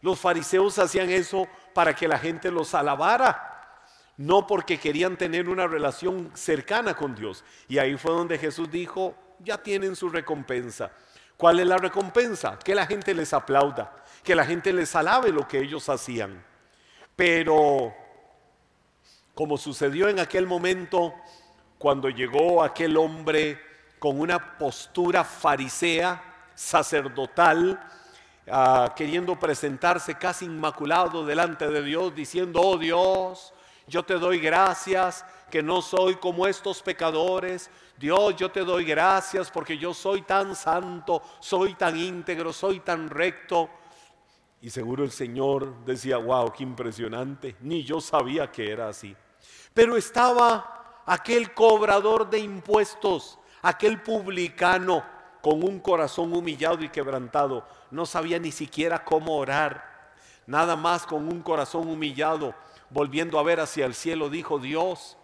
Los 0.00 0.18
fariseos 0.18 0.78
hacían 0.78 1.10
eso 1.10 1.46
para 1.74 1.94
que 1.94 2.08
la 2.08 2.18
gente 2.18 2.50
los 2.50 2.74
alabara, 2.74 3.82
no 4.16 4.46
porque 4.46 4.78
querían 4.78 5.16
tener 5.16 5.48
una 5.48 5.66
relación 5.66 6.30
cercana 6.34 6.94
con 6.94 7.14
Dios. 7.14 7.44
Y 7.68 7.78
ahí 7.78 7.96
fue 7.96 8.12
donde 8.12 8.38
Jesús 8.38 8.70
dijo, 8.70 9.14
ya 9.40 9.58
tienen 9.58 9.94
su 9.94 10.08
recompensa. 10.08 10.90
¿Cuál 11.36 11.60
es 11.60 11.66
la 11.66 11.76
recompensa? 11.76 12.58
Que 12.58 12.74
la 12.74 12.86
gente 12.86 13.12
les 13.12 13.34
aplauda, 13.34 13.94
que 14.24 14.34
la 14.34 14.46
gente 14.46 14.72
les 14.72 14.96
alabe 14.96 15.30
lo 15.30 15.46
que 15.46 15.58
ellos 15.58 15.86
hacían. 15.90 16.42
Pero 17.14 17.94
como 19.36 19.58
sucedió 19.58 20.08
en 20.08 20.18
aquel 20.18 20.46
momento 20.46 21.12
cuando 21.76 22.08
llegó 22.08 22.62
aquel 22.62 22.96
hombre 22.96 23.60
con 23.98 24.18
una 24.18 24.56
postura 24.56 25.24
farisea, 25.24 26.48
sacerdotal, 26.54 27.78
ah, 28.50 28.94
queriendo 28.96 29.38
presentarse 29.38 30.14
casi 30.14 30.46
inmaculado 30.46 31.26
delante 31.26 31.68
de 31.68 31.82
Dios, 31.82 32.14
diciendo, 32.14 32.62
oh 32.62 32.78
Dios, 32.78 33.52
yo 33.86 34.02
te 34.04 34.14
doy 34.14 34.38
gracias 34.38 35.22
que 35.50 35.62
no 35.62 35.82
soy 35.82 36.16
como 36.16 36.46
estos 36.46 36.80
pecadores. 36.80 37.68
Dios, 37.98 38.36
yo 38.36 38.50
te 38.50 38.60
doy 38.60 38.86
gracias 38.86 39.50
porque 39.50 39.76
yo 39.76 39.92
soy 39.92 40.22
tan 40.22 40.56
santo, 40.56 41.22
soy 41.40 41.74
tan 41.74 41.94
íntegro, 41.94 42.54
soy 42.54 42.80
tan 42.80 43.10
recto. 43.10 43.68
Y 44.62 44.70
seguro 44.70 45.04
el 45.04 45.10
Señor 45.10 45.84
decía, 45.84 46.16
wow, 46.16 46.50
qué 46.54 46.62
impresionante. 46.62 47.54
Ni 47.60 47.84
yo 47.84 48.00
sabía 48.00 48.50
que 48.50 48.70
era 48.70 48.88
así. 48.88 49.14
Pero 49.76 49.98
estaba 49.98 51.02
aquel 51.04 51.52
cobrador 51.52 52.30
de 52.30 52.38
impuestos, 52.38 53.38
aquel 53.60 54.00
publicano 54.00 55.04
con 55.42 55.62
un 55.62 55.80
corazón 55.80 56.32
humillado 56.32 56.82
y 56.82 56.88
quebrantado. 56.88 57.68
No 57.90 58.06
sabía 58.06 58.38
ni 58.38 58.52
siquiera 58.52 59.04
cómo 59.04 59.36
orar. 59.36 60.14
Nada 60.46 60.76
más 60.76 61.04
con 61.04 61.28
un 61.28 61.42
corazón 61.42 61.90
humillado, 61.90 62.54
volviendo 62.88 63.38
a 63.38 63.42
ver 63.42 63.60
hacia 63.60 63.84
el 63.84 63.94
cielo, 63.94 64.30
dijo, 64.30 64.58
Dios, 64.58 65.18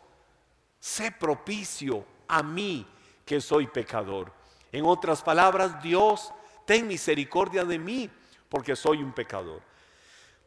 sé 0.79 1.11
propicio 1.13 2.05
a 2.29 2.43
mí 2.43 2.87
que 3.25 3.41
soy 3.41 3.69
pecador. 3.69 4.35
En 4.71 4.85
otras 4.85 5.23
palabras, 5.23 5.83
Dios, 5.83 6.31
ten 6.67 6.87
misericordia 6.87 7.65
de 7.65 7.79
mí 7.79 8.11
porque 8.51 8.77
soy 8.77 9.03
un 9.03 9.13
pecador. 9.13 9.63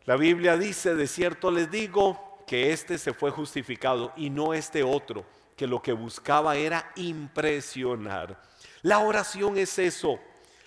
La 0.04 0.16
Biblia 0.16 0.58
dice, 0.58 0.94
de 0.94 1.08
cierto 1.08 1.50
les 1.50 1.72
digo, 1.72 2.35
que 2.46 2.72
este 2.72 2.98
se 2.98 3.14
fue 3.14 3.32
justificado 3.32 4.14
y 4.16 4.30
no 4.30 4.54
este 4.54 4.84
otro, 4.84 5.26
que 5.56 5.68
lo 5.68 5.82
que 5.82 5.94
buscaba 5.94 6.56
era 6.56 6.92
impresionar. 6.96 8.42
La 8.82 9.00
oración 9.00 9.58
es 9.58 9.80
eso. 9.80 10.20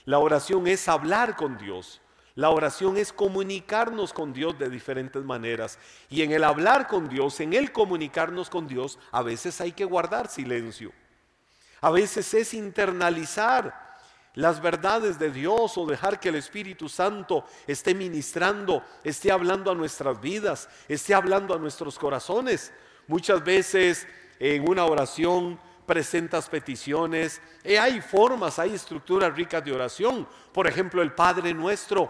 La 0.05 0.19
oración 0.19 0.67
es 0.67 0.89
hablar 0.89 1.37
con 1.37 1.59
Dios. 1.59 2.01
La 2.35 2.51
oración 2.51 2.97
es 2.97 3.13
comunicarnos 3.13 4.13
con 4.13 4.33
Dios 4.33 4.59
de 4.59 4.71
diferentes 4.71 5.25
maneras. 5.25 5.79
Y 6.09 6.23
en 6.23 6.33
el 6.33 6.45
hablar 6.45 6.87
con 6.87 7.09
Dios, 7.09 7.41
en 7.41 7.53
el 7.53 7.73
comunicarnos 7.73 8.49
con 8.49 8.69
Dios, 8.69 8.99
a 9.11 9.23
veces 9.23 9.61
hay 9.61 9.73
que 9.73 9.85
guardar 9.85 10.29
silencio. 10.29 10.93
A 11.81 11.91
veces 11.91 12.33
es 12.35 12.55
internalizar 12.55 13.88
las 14.39 14.63
verdades 14.63 15.19
de 15.19 15.33
Dios 15.33 15.77
o 15.77 15.85
dejar 15.85 16.21
que 16.21 16.29
el 16.29 16.37
Espíritu 16.37 16.89
Santo 16.89 17.45
esté 17.67 17.93
ministrando, 17.93 18.85
esté 19.03 19.33
hablando 19.33 19.69
a 19.69 19.75
nuestras 19.75 20.21
vidas, 20.21 20.69
esté 20.87 21.13
hablando 21.13 21.55
a 21.55 21.59
nuestros 21.59 21.99
corazones. 21.99 22.73
Muchas 23.09 23.43
veces 23.43 24.07
en 24.39 24.69
una 24.69 24.85
oración 24.85 25.59
presentas 25.87 26.49
peticiones, 26.49 27.41
y 27.65 27.73
eh, 27.73 27.79
hay 27.81 28.01
formas, 28.01 28.61
hay 28.61 28.75
estructuras 28.75 29.35
ricas 29.35 29.65
de 29.65 29.73
oración. 29.73 30.29
Por 30.53 30.69
ejemplo, 30.69 31.03
el 31.03 31.13
Padre 31.13 31.53
nuestro. 31.53 32.09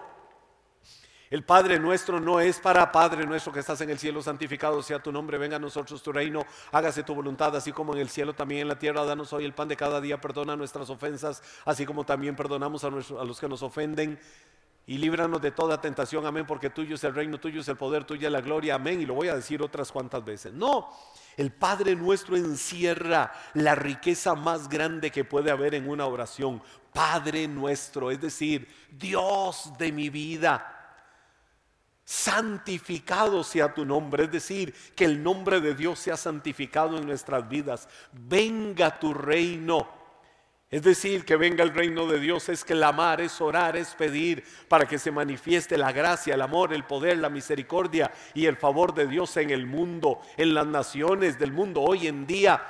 El 1.30 1.44
Padre 1.44 1.78
nuestro 1.78 2.20
no 2.20 2.40
es 2.40 2.58
para 2.58 2.90
Padre 2.90 3.26
nuestro 3.26 3.52
que 3.52 3.60
estás 3.60 3.80
en 3.82 3.90
el 3.90 3.98
cielo, 3.98 4.22
santificado 4.22 4.82
sea 4.82 5.02
tu 5.02 5.12
nombre, 5.12 5.36
venga 5.36 5.56
a 5.56 5.58
nosotros 5.58 6.02
tu 6.02 6.10
reino, 6.10 6.46
hágase 6.72 7.02
tu 7.02 7.14
voluntad, 7.14 7.54
así 7.54 7.70
como 7.70 7.94
en 7.94 8.00
el 8.00 8.08
cielo, 8.08 8.34
también 8.34 8.62
en 8.62 8.68
la 8.68 8.78
tierra, 8.78 9.04
danos 9.04 9.32
hoy 9.34 9.44
el 9.44 9.52
pan 9.52 9.68
de 9.68 9.76
cada 9.76 10.00
día, 10.00 10.20
perdona 10.20 10.56
nuestras 10.56 10.88
ofensas, 10.88 11.42
así 11.66 11.84
como 11.84 12.04
también 12.04 12.34
perdonamos 12.34 12.82
a, 12.84 12.90
los 12.90 13.40
que 13.40 13.48
nos 13.48 13.62
ofenden. 13.62 14.18
Y 14.86 14.96
líbranos 14.96 15.42
de 15.42 15.50
toda 15.50 15.82
tentación, 15.82 16.24
amén, 16.24 16.46
porque 16.46 16.70
tuyo 16.70 16.94
es 16.94 17.04
el 17.04 17.14
reino, 17.14 17.38
tuyo 17.38 17.60
es 17.60 17.68
el 17.68 17.76
poder, 17.76 18.04
tuya 18.04 18.28
es 18.28 18.32
la 18.32 18.40
gloria, 18.40 18.76
amén. 18.76 19.02
Y 19.02 19.04
lo 19.04 19.12
voy 19.12 19.28
a 19.28 19.36
decir 19.36 19.60
otras 19.60 19.92
cuantas 19.92 20.24
veces. 20.24 20.54
No, 20.54 20.88
el 21.36 21.52
Padre 21.52 21.94
nuestro 21.94 22.38
encierra 22.38 23.30
la 23.52 23.74
riqueza 23.74 24.34
más 24.34 24.66
grande 24.66 25.10
que 25.10 25.26
puede 25.26 25.50
haber 25.50 25.74
en 25.74 25.90
una 25.90 26.06
oración. 26.06 26.62
Padre 26.90 27.46
nuestro, 27.48 28.10
es 28.10 28.18
decir, 28.18 28.66
Dios 28.90 29.74
de 29.76 29.92
mi 29.92 30.08
vida 30.08 30.77
santificado 32.08 33.44
sea 33.44 33.74
tu 33.74 33.84
nombre, 33.84 34.24
es 34.24 34.32
decir, 34.32 34.72
que 34.96 35.04
el 35.04 35.22
nombre 35.22 35.60
de 35.60 35.74
Dios 35.74 35.98
sea 35.98 36.16
santificado 36.16 36.96
en 36.96 37.06
nuestras 37.06 37.46
vidas. 37.50 37.86
Venga 38.12 38.98
tu 38.98 39.12
reino. 39.12 39.86
Es 40.70 40.82
decir, 40.82 41.26
que 41.26 41.36
venga 41.36 41.62
el 41.62 41.74
reino 41.74 42.06
de 42.06 42.18
Dios 42.18 42.48
es 42.48 42.64
clamar, 42.64 43.20
es 43.20 43.42
orar, 43.42 43.76
es 43.76 43.94
pedir 43.94 44.42
para 44.68 44.86
que 44.88 44.98
se 44.98 45.10
manifieste 45.10 45.76
la 45.76 45.92
gracia, 45.92 46.32
el 46.32 46.40
amor, 46.40 46.72
el 46.72 46.84
poder, 46.84 47.18
la 47.18 47.28
misericordia 47.28 48.10
y 48.32 48.46
el 48.46 48.56
favor 48.56 48.94
de 48.94 49.06
Dios 49.06 49.36
en 49.36 49.50
el 49.50 49.66
mundo, 49.66 50.22
en 50.38 50.54
las 50.54 50.66
naciones 50.66 51.38
del 51.38 51.52
mundo. 51.52 51.82
Hoy 51.82 52.06
en 52.06 52.26
día 52.26 52.62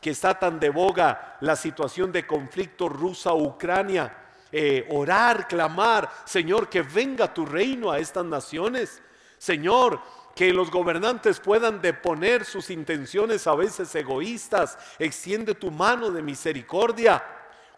que 0.00 0.08
está 0.08 0.38
tan 0.38 0.58
de 0.58 0.70
boga 0.70 1.36
la 1.42 1.54
situación 1.54 2.12
de 2.12 2.26
conflicto 2.26 2.88
rusa-Ucrania 2.88 4.25
eh, 4.52 4.86
orar, 4.90 5.48
clamar, 5.48 6.10
Señor, 6.24 6.68
que 6.68 6.82
venga 6.82 7.32
tu 7.32 7.44
reino 7.44 7.90
a 7.90 7.98
estas 7.98 8.24
naciones. 8.24 9.02
Señor, 9.38 10.00
que 10.34 10.52
los 10.52 10.70
gobernantes 10.70 11.40
puedan 11.40 11.80
deponer 11.80 12.44
sus 12.44 12.70
intenciones 12.70 13.46
a 13.46 13.54
veces 13.54 13.94
egoístas. 13.94 14.78
Extiende 14.98 15.54
tu 15.54 15.70
mano 15.70 16.10
de 16.10 16.22
misericordia. 16.22 17.24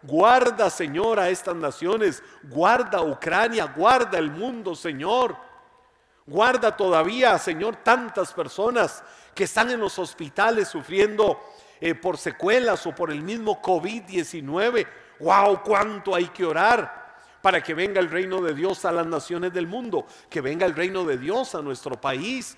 Guarda, 0.01 0.69
Señor, 0.69 1.19
a 1.19 1.29
estas 1.29 1.55
naciones. 1.55 2.21
Guarda 2.43 3.01
Ucrania, 3.01 3.73
guarda 3.75 4.17
el 4.17 4.29
mundo, 4.29 4.75
Señor. 4.75 5.35
Guarda 6.25 6.75
todavía, 6.77 7.37
Señor, 7.39 7.77
tantas 7.77 8.33
personas 8.33 9.03
que 9.33 9.45
están 9.45 9.71
en 9.71 9.79
los 9.79 9.97
hospitales 9.97 10.67
sufriendo 10.67 11.39
eh, 11.81 11.95
por 11.95 12.17
secuelas 12.17 12.85
o 12.85 12.93
por 12.93 13.09
el 13.09 13.21
mismo 13.21 13.61
COVID-19 13.61 14.85
wow, 15.19 15.61
cuánto 15.63 16.15
hay 16.15 16.27
que 16.27 16.45
orar 16.45 16.99
para 17.41 17.61
que 17.61 17.73
venga 17.73 17.99
el 17.99 18.09
reino 18.09 18.41
de 18.41 18.53
Dios 18.53 18.85
a 18.85 18.91
las 18.91 19.05
naciones 19.05 19.53
del 19.53 19.67
mundo, 19.67 20.05
que 20.29 20.41
venga 20.41 20.65
el 20.65 20.75
reino 20.75 21.05
de 21.05 21.17
Dios 21.17 21.55
a 21.55 21.61
nuestro 21.61 21.99
país. 21.99 22.57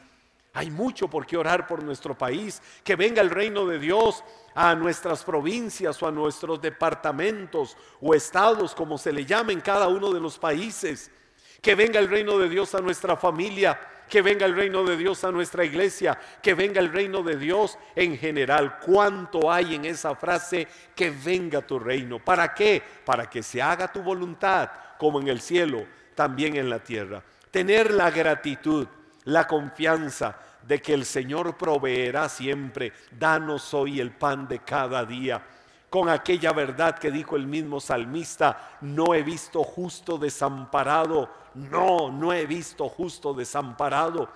Hay 0.53 0.69
mucho 0.69 1.07
por 1.07 1.25
qué 1.25 1.37
orar 1.37 1.65
por 1.65 1.81
nuestro 1.81 2.17
país, 2.17 2.61
que 2.83 2.95
venga 2.95 3.21
el 3.21 3.29
reino 3.29 3.65
de 3.65 3.79
Dios 3.79 4.23
a 4.53 4.75
nuestras 4.75 5.23
provincias 5.23 6.01
o 6.03 6.07
a 6.07 6.11
nuestros 6.11 6.61
departamentos 6.61 7.77
o 8.01 8.13
estados, 8.13 8.75
como 8.75 8.97
se 8.97 9.13
le 9.13 9.25
llame 9.25 9.53
en 9.53 9.61
cada 9.61 9.87
uno 9.87 10.11
de 10.11 10.19
los 10.19 10.37
países. 10.37 11.09
Que 11.61 11.75
venga 11.75 11.99
el 11.99 12.09
reino 12.09 12.37
de 12.37 12.49
Dios 12.49 12.75
a 12.75 12.81
nuestra 12.81 13.15
familia, 13.15 13.79
que 14.11 14.21
venga 14.21 14.45
el 14.45 14.57
reino 14.57 14.83
de 14.83 14.97
Dios 14.97 15.23
a 15.23 15.31
nuestra 15.31 15.63
iglesia, 15.63 16.19
que 16.43 16.53
venga 16.53 16.81
el 16.81 16.91
reino 16.91 17.23
de 17.23 17.37
Dios 17.37 17.77
en 17.95 18.17
general. 18.17 18.77
¿Cuánto 18.79 19.49
hay 19.49 19.75
en 19.75 19.85
esa 19.85 20.15
frase? 20.15 20.67
Que 20.93 21.11
venga 21.11 21.61
tu 21.61 21.79
reino. 21.79 22.19
¿Para 22.19 22.53
qué? 22.53 22.83
Para 23.05 23.29
que 23.29 23.41
se 23.41 23.61
haga 23.61 23.89
tu 23.89 24.03
voluntad, 24.03 24.69
como 24.99 25.21
en 25.21 25.29
el 25.29 25.39
cielo, 25.39 25.85
también 26.13 26.57
en 26.57 26.69
la 26.69 26.79
tierra. 26.79 27.23
Tener 27.51 27.91
la 27.91 28.11
gratitud, 28.11 28.85
la 29.23 29.47
confianza 29.47 30.37
de 30.61 30.81
que 30.81 30.93
el 30.93 31.05
Señor 31.05 31.57
proveerá 31.57 32.27
siempre. 32.27 32.91
Danos 33.17 33.73
hoy 33.73 34.01
el 34.01 34.11
pan 34.11 34.45
de 34.45 34.59
cada 34.59 35.05
día 35.05 35.41
con 35.91 36.07
aquella 36.07 36.53
verdad 36.53 36.97
que 36.97 37.11
dijo 37.11 37.35
el 37.35 37.47
mismo 37.47 37.81
salmista, 37.81 38.77
no 38.79 39.13
he 39.13 39.23
visto 39.23 39.61
justo 39.61 40.17
desamparado, 40.17 41.29
no, 41.53 42.11
no 42.11 42.33
he 42.33 42.45
visto 42.45 42.87
justo 42.89 43.33
desamparado, 43.33 44.29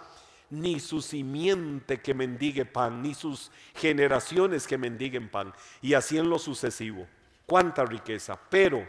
ni 0.50 0.80
su 0.80 1.02
simiente 1.02 2.02
que 2.02 2.14
mendigue 2.14 2.66
pan, 2.66 3.02
ni 3.02 3.14
sus 3.14 3.52
generaciones 3.74 4.68
que 4.68 4.78
mendiguen 4.78 5.30
pan, 5.30 5.54
y 5.82 5.94
así 5.94 6.18
en 6.18 6.30
lo 6.30 6.40
sucesivo. 6.40 7.08
Cuánta 7.46 7.86
riqueza, 7.86 8.40
pero 8.50 8.86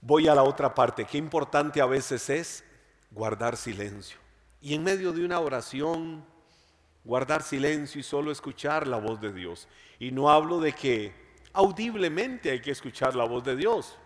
voy 0.00 0.28
a 0.28 0.34
la 0.34 0.42
otra 0.42 0.74
parte, 0.74 1.04
qué 1.04 1.18
importante 1.18 1.80
a 1.80 1.86
veces 1.86 2.30
es 2.30 2.64
guardar 3.10 3.56
silencio. 3.56 4.18
Y 4.60 4.74
en 4.74 4.82
medio 4.82 5.12
de 5.12 5.24
una 5.24 5.40
oración, 5.40 6.24
guardar 7.04 7.42
silencio 7.42 8.00
y 8.00 8.04
solo 8.04 8.30
escuchar 8.30 8.86
la 8.86 8.98
voz 8.98 9.20
de 9.20 9.32
Dios. 9.32 9.68
Y 9.98 10.10
no 10.10 10.30
hablo 10.30 10.60
de 10.60 10.72
que 10.72 11.12
audiblemente 11.52 12.50
hay 12.50 12.60
que 12.60 12.70
escuchar 12.70 13.14
la 13.14 13.24
voz 13.24 13.44
de 13.44 13.56
Dios. 13.56 13.96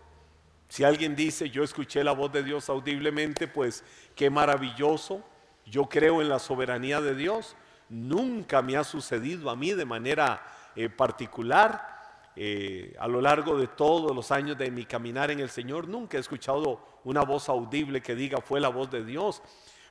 Si 0.69 0.85
alguien 0.85 1.15
dice, 1.15 1.51
yo 1.51 1.63
escuché 1.63 2.03
la 2.03 2.13
voz 2.13 2.33
de 2.33 2.43
Dios 2.43 2.69
audiblemente, 2.69 3.47
pues 3.49 3.85
qué 4.17 4.31
maravilloso. 4.31 5.23
Yo 5.67 5.89
creo 5.89 6.21
en 6.21 6.29
la 6.29 6.39
soberanía 6.39 7.01
de 7.01 7.15
Dios. 7.15 7.57
Nunca 7.89 8.63
me 8.63 8.77
ha 8.77 8.85
sucedido 8.85 9.51
a 9.51 9.57
mí 9.57 9.73
de 9.73 9.85
manera 9.85 10.43
eh, 10.75 10.89
particular. 10.89 11.93
Eh, 12.37 12.97
a 12.99 13.07
lo 13.07 13.21
largo 13.21 13.57
de 13.57 13.69
todos 13.69 14.15
los 14.15 14.33
años 14.33 14.59
de 14.59 14.71
mi 14.71 14.85
caminar 14.85 15.31
en 15.31 15.39
el 15.39 15.49
Señor, 15.49 15.87
nunca 15.87 16.17
he 16.17 16.21
escuchado 16.21 16.81
una 17.05 17.23
voz 17.23 17.49
audible 17.49 18.03
que 18.03 18.17
diga 18.17 18.41
fue 18.41 18.61
la 18.61 18.69
voz 18.69 18.91
de 18.91 19.05
Dios. 19.05 19.41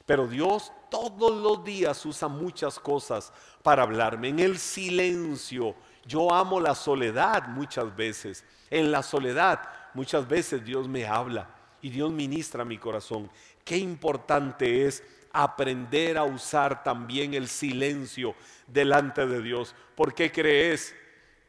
Pero 0.06 0.28
Dios 0.28 0.74
todos 0.90 1.42
los 1.42 1.64
días 1.64 2.06
usa 2.06 2.28
muchas 2.28 2.78
cosas 2.80 3.32
para 3.62 3.84
hablarme. 3.84 4.30
En 4.30 4.40
el 4.40 4.58
silencio, 4.58 5.76
yo 6.06 6.34
amo 6.34 6.60
la 6.60 6.76
soledad 6.76 7.48
muchas 7.48 7.96
veces. 7.96 8.44
En 8.70 8.92
la 8.92 9.02
soledad 9.02 9.62
muchas 9.94 10.28
veces 10.28 10.64
Dios 10.64 10.88
me 10.88 11.06
habla 11.06 11.50
y 11.82 11.90
Dios 11.90 12.12
ministra 12.12 12.66
mi 12.66 12.78
corazón. 12.78 13.30
Qué 13.64 13.78
importante 13.78 14.86
es 14.86 15.04
aprender 15.32 16.18
a 16.18 16.24
usar 16.24 16.84
también 16.84 17.34
el 17.34 17.48
silencio 17.48 18.36
delante 18.68 19.26
de 19.26 19.42
Dios. 19.42 19.76
¿Por 19.96 20.14
qué 20.14 20.32
crees 20.32 20.96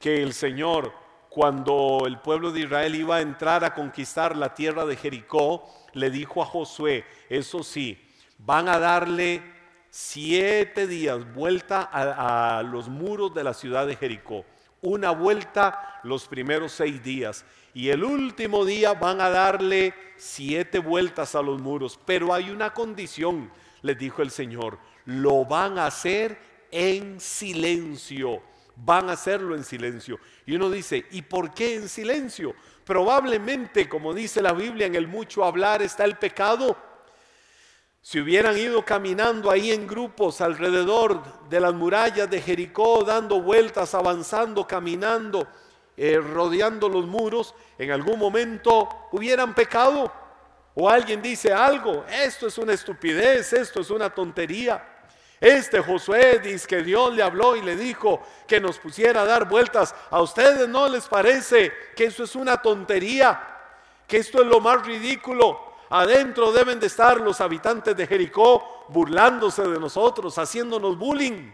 que 0.01 0.23
el 0.23 0.33
Señor, 0.33 0.93
cuando 1.29 2.05
el 2.07 2.19
pueblo 2.19 2.51
de 2.51 2.61
Israel 2.61 2.95
iba 2.95 3.17
a 3.17 3.21
entrar 3.21 3.65
a 3.65 3.75
conquistar 3.75 4.37
la 4.37 4.55
tierra 4.55 4.87
de 4.87 4.97
Jericó, 4.97 5.69
le 5.93 6.11
dijo 6.11 6.43
a 6.43 6.47
Josué, 6.47 7.05
eso 7.29 7.63
sí, 7.63 8.01
van 8.39 8.69
a 8.69 8.79
darle 8.79 9.43
siete 9.91 10.87
días 10.87 11.33
vuelta 11.35 11.89
a, 11.93 12.63
los 12.63 12.89
muros 12.89 13.33
de 13.33 13.45
la 13.45 13.55
ciudad 13.55 13.87
de 13.87 13.97
Jericó. 13.97 14.45
Una 14.83 15.11
vuelta 15.13 16.01
los 16.03 16.27
primeros 16.27 16.73
seis 16.73 17.03
días. 17.03 17.45
Y 17.75 17.91
el 17.91 18.05
último 18.05 18.65
día 18.65 18.95
van 18.95 19.21
a 19.21 19.29
darle 19.29 19.93
siete 20.17 20.79
vueltas 20.79 21.35
a 21.35 21.43
los 21.43 21.61
muros. 21.61 21.99
Pero 22.07 22.33
hay 22.33 22.51
una 22.51 22.73
condición, 22.73 23.51
les 23.83 23.99
dijo 23.99 24.23
el 24.23 24.31
Señor. 24.31 24.79
Lo 25.05 25.45
van 25.45 25.79
a 25.79 25.87
hacer 25.87 26.39
en 26.71 27.21
silencio. 27.21 28.41
Van 28.77 29.11
a 29.11 29.13
hacerlo 29.13 29.57
en 29.57 29.65
silencio. 29.65 30.19
Y 30.47 30.55
uno 30.55 30.71
dice, 30.71 31.05
¿y 31.11 31.23
por 31.23 31.53
qué 31.53 31.75
en 31.75 31.89
silencio? 31.89 32.55
Probablemente, 32.85 33.89
como 33.89 34.15
dice 34.15 34.41
la 34.41 34.53
Biblia, 34.53 34.87
en 34.87 34.95
el 34.95 35.09
mucho 35.09 35.45
hablar 35.45 35.83
está 35.83 36.05
el 36.05 36.17
pecado. 36.17 36.77
Si 38.03 38.21
hubieran 38.21 38.57
ido 38.59 38.85
caminando 38.85 39.51
ahí 39.51 39.71
en 39.73 39.87
grupos 39.87 40.41
alrededor 40.41 41.49
de 41.49 41.59
las 41.59 41.73
murallas 41.73 42.31
de 42.31 42.41
Jericó, 42.41 43.03
dando 43.03 43.41
vueltas, 43.41 43.95
avanzando, 43.95 44.67
caminando, 44.67 45.49
eh, 45.97 46.19
rodeando 46.19 46.89
los 46.89 47.07
muros, 47.07 47.55
en 47.79 47.91
algún 47.91 48.19
momento 48.19 48.89
hubieran 49.13 49.55
pecado. 49.55 50.13
O 50.75 50.89
alguien 50.89 51.23
dice 51.23 51.53
algo, 51.53 52.05
esto 52.09 52.49
es 52.49 52.59
una 52.59 52.73
estupidez, 52.73 53.53
esto 53.53 53.81
es 53.81 53.91
una 53.91 54.11
tontería. 54.11 54.85
Este 55.41 55.81
Josué 55.81 56.39
dice 56.39 56.67
que 56.67 56.83
Dios 56.83 57.15
le 57.15 57.23
habló 57.23 57.55
y 57.55 57.63
le 57.63 57.77
dijo 57.77 58.23
que 58.47 58.61
nos 58.61 58.79
pusiera 58.79 59.23
a 59.23 59.25
dar 59.25 59.49
vueltas. 59.49 59.95
¿A 60.11 60.21
ustedes 60.23 60.69
no 60.69 60.89
les 60.89 61.07
parece 61.07 61.73
que 61.95 62.07
eso 62.07 62.25
es 62.25 62.35
una 62.35 62.57
tontería? 62.61 63.41
Que 64.09 64.17
esto 64.17 64.41
es 64.43 64.47
lo 64.49 64.61
más 64.61 64.85
ridículo. 64.85 65.75
Adentro 65.91 66.51
deben 66.51 66.81
de 66.81 66.87
estar 66.87 67.21
los 67.21 67.41
habitantes 67.41 67.97
de 67.97 68.07
Jericó 68.07 68.87
burlándose 68.89 69.63
de 69.63 69.79
nosotros, 69.79 70.39
haciéndonos 70.39 70.99
bullying. 70.99 71.53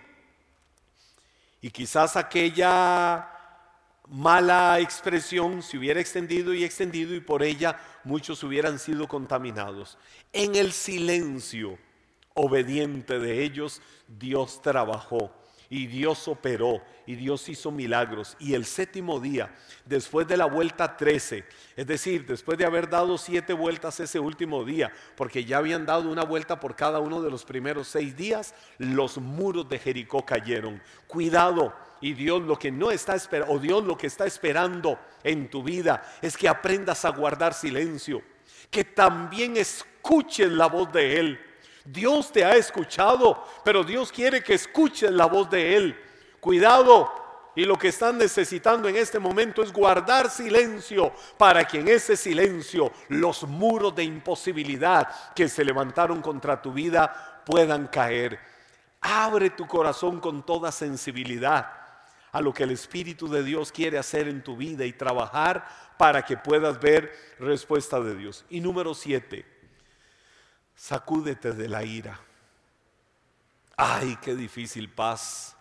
Y 1.61 1.71
quizás 1.71 2.17
aquella 2.17 3.40
mala 4.11 4.81
expresión 4.81 5.63
se 5.63 5.79
hubiera 5.79 6.01
extendido 6.01 6.53
y 6.53 6.65
extendido 6.65 7.15
y 7.15 7.21
por 7.21 7.43
ella 7.43 7.81
muchos 8.05 8.43
hubieran 8.43 8.79
sido 8.79 9.07
contaminados. 9.07 9.97
En 10.33 10.57
el 10.57 10.73
silencio 10.73 11.79
obediente 12.35 13.19
de 13.19 13.43
ellos, 13.45 13.81
Dios 14.09 14.61
trabajó 14.63 15.33
y 15.69 15.87
Dios 15.87 16.27
operó 16.27 16.83
y 17.07 17.15
Dios 17.15 17.49
hizo 17.49 17.71
milagros. 17.71 18.37
Y 18.41 18.55
el 18.55 18.65
séptimo 18.65 19.21
día, 19.21 19.55
después 19.85 20.27
de 20.27 20.37
la 20.37 20.47
vuelta 20.47 20.97
13, 20.97 21.45
es 21.77 21.87
decir, 21.87 22.27
después 22.27 22.59
de 22.59 22.67
haber 22.67 22.91
dado 22.91 23.17
siete 23.17 23.53
vueltas 23.53 24.01
ese 24.01 24.19
último 24.19 24.65
día, 24.65 24.93
porque 25.17 25.45
ya 25.45 25.59
habían 25.59 25.87
dado 25.87 26.11
una 26.11 26.25
vuelta 26.25 26.59
por 26.59 26.75
cada 26.75 26.99
uno 26.99 27.23
de 27.23 27.31
los 27.31 27.45
primeros 27.45 27.87
seis 27.87 28.17
días, 28.17 28.55
los 28.79 29.19
muros 29.19 29.69
de 29.69 29.79
Jericó 29.79 30.27
cayeron. 30.27 30.83
Cuidado. 31.07 31.73
Y 32.01 32.15
Dios 32.15 32.43
lo 32.43 32.59
que 32.59 32.71
no 32.71 32.91
está 32.91 33.15
esperando, 33.15 33.53
o 33.55 33.59
Dios 33.59 33.85
lo 33.85 33.97
que 33.97 34.07
está 34.07 34.27
esperando 34.27 34.99
en 35.23 35.51
tu 35.51 35.63
vida 35.63 36.03
es 36.23 36.37
que 36.37 36.49
aprendas 36.49 37.05
a 37.05 37.11
guardar 37.11 37.55
silencio, 37.55 38.23
que 38.71 38.85
también 38.85 39.57
escuches 39.57 40.51
la 40.51 40.67
voz 40.67 40.93
de 40.93 41.19
Él 41.19 41.41
Dios 41.85 42.31
te 42.31 42.45
ha 42.45 42.55
escuchado, 42.55 43.45
pero 43.65 43.83
Dios 43.85 44.13
quiere 44.13 44.43
que 44.43 44.55
escuches 44.55 45.11
la 45.11 45.27
voz 45.27 45.51
de 45.51 45.77
Él. 45.77 45.99
Cuidado. 46.41 47.19
Y 47.57 47.65
lo 47.65 47.77
que 47.77 47.89
están 47.89 48.17
necesitando 48.17 48.89
en 48.89 48.97
este 48.97 49.19
momento 49.19 49.63
es 49.63 49.73
guardar 49.73 50.31
silencio 50.31 51.13
para 51.37 51.65
que 51.65 51.81
en 51.81 51.89
ese 51.89 52.17
silencio 52.17 52.93
los 53.09 53.43
muros 53.43 53.95
de 53.95 54.05
imposibilidad 54.05 55.09
que 55.35 55.49
se 55.49 55.65
levantaron 55.65 56.23
contra 56.23 56.63
tu 56.63 56.73
vida 56.73 57.43
puedan 57.45 57.89
caer. 57.89 58.39
Abre 59.01 59.51
tu 59.51 59.67
corazón 59.67 60.21
con 60.21 60.47
toda 60.47 60.71
sensibilidad 60.71 61.80
a 62.33 62.41
lo 62.41 62.53
que 62.53 62.63
el 62.63 62.71
Espíritu 62.71 63.29
de 63.29 63.43
Dios 63.43 63.73
quiere 63.73 63.99
hacer 63.99 64.29
en 64.29 64.43
tu 64.43 64.57
vida 64.57 64.85
y 64.85 64.93
trabajar 64.93 65.67
para 65.99 66.25
que 66.25 66.37
puedas 66.37 66.81
ver 66.81 67.13
respuesta 67.39 68.01
de 68.01 68.17
Dios. 68.17 68.45
Y 68.49 68.61
número 68.61 68.95
siete, 68.95 69.45
sacúdete 70.75 71.53
de 71.53 71.69
la 71.69 71.85
ira. 71.85 72.21
Ay, 73.77 74.17
qué 74.23 74.35
difícil 74.35 74.89
paz. 74.89 75.57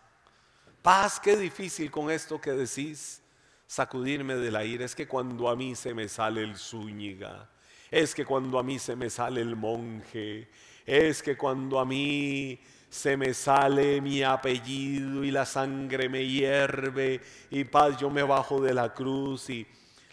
Paz, 0.82 1.20
qué 1.20 1.38
difícil 1.38 1.90
con 1.92 2.12
esto 2.12 2.40
que 2.40 2.52
decís. 2.52 3.22
Sacudirme 3.68 4.36
de 4.36 4.50
la 4.50 4.66
ira 4.66 4.86
es 4.86 4.96
que 4.96 5.08
cuando 5.08 5.48
a 5.48 5.56
mí 5.56 5.76
se 5.76 5.94
me 5.94 6.10
sale 6.10 6.42
el 6.42 6.58
zúñiga, 6.58 7.50
es 7.92 8.16
que 8.16 8.26
cuando 8.26 8.58
a 8.58 8.64
mí 8.64 8.80
se 8.80 8.96
me 8.96 9.10
sale 9.10 9.42
el 9.42 9.56
monje, 9.56 10.50
es 10.86 11.22
que 11.22 11.38
cuando 11.38 11.80
a 11.80 11.86
mí 11.86 12.60
se 12.89 13.15
me 13.15 13.34
sale 13.34 14.02
mi 14.02 14.23
apellido 14.23 15.23
y 15.23 15.32
la 15.32 15.45
sangre 15.45 16.10
me 16.10 16.25
hierve 16.25 17.21
y 17.52 17.63
paz 17.65 17.97
yo 17.97 18.10
me 18.10 18.23
bajo 18.23 18.60
de 18.62 18.73
la 18.73 18.93
cruz 18.93 19.49
y 19.49 19.67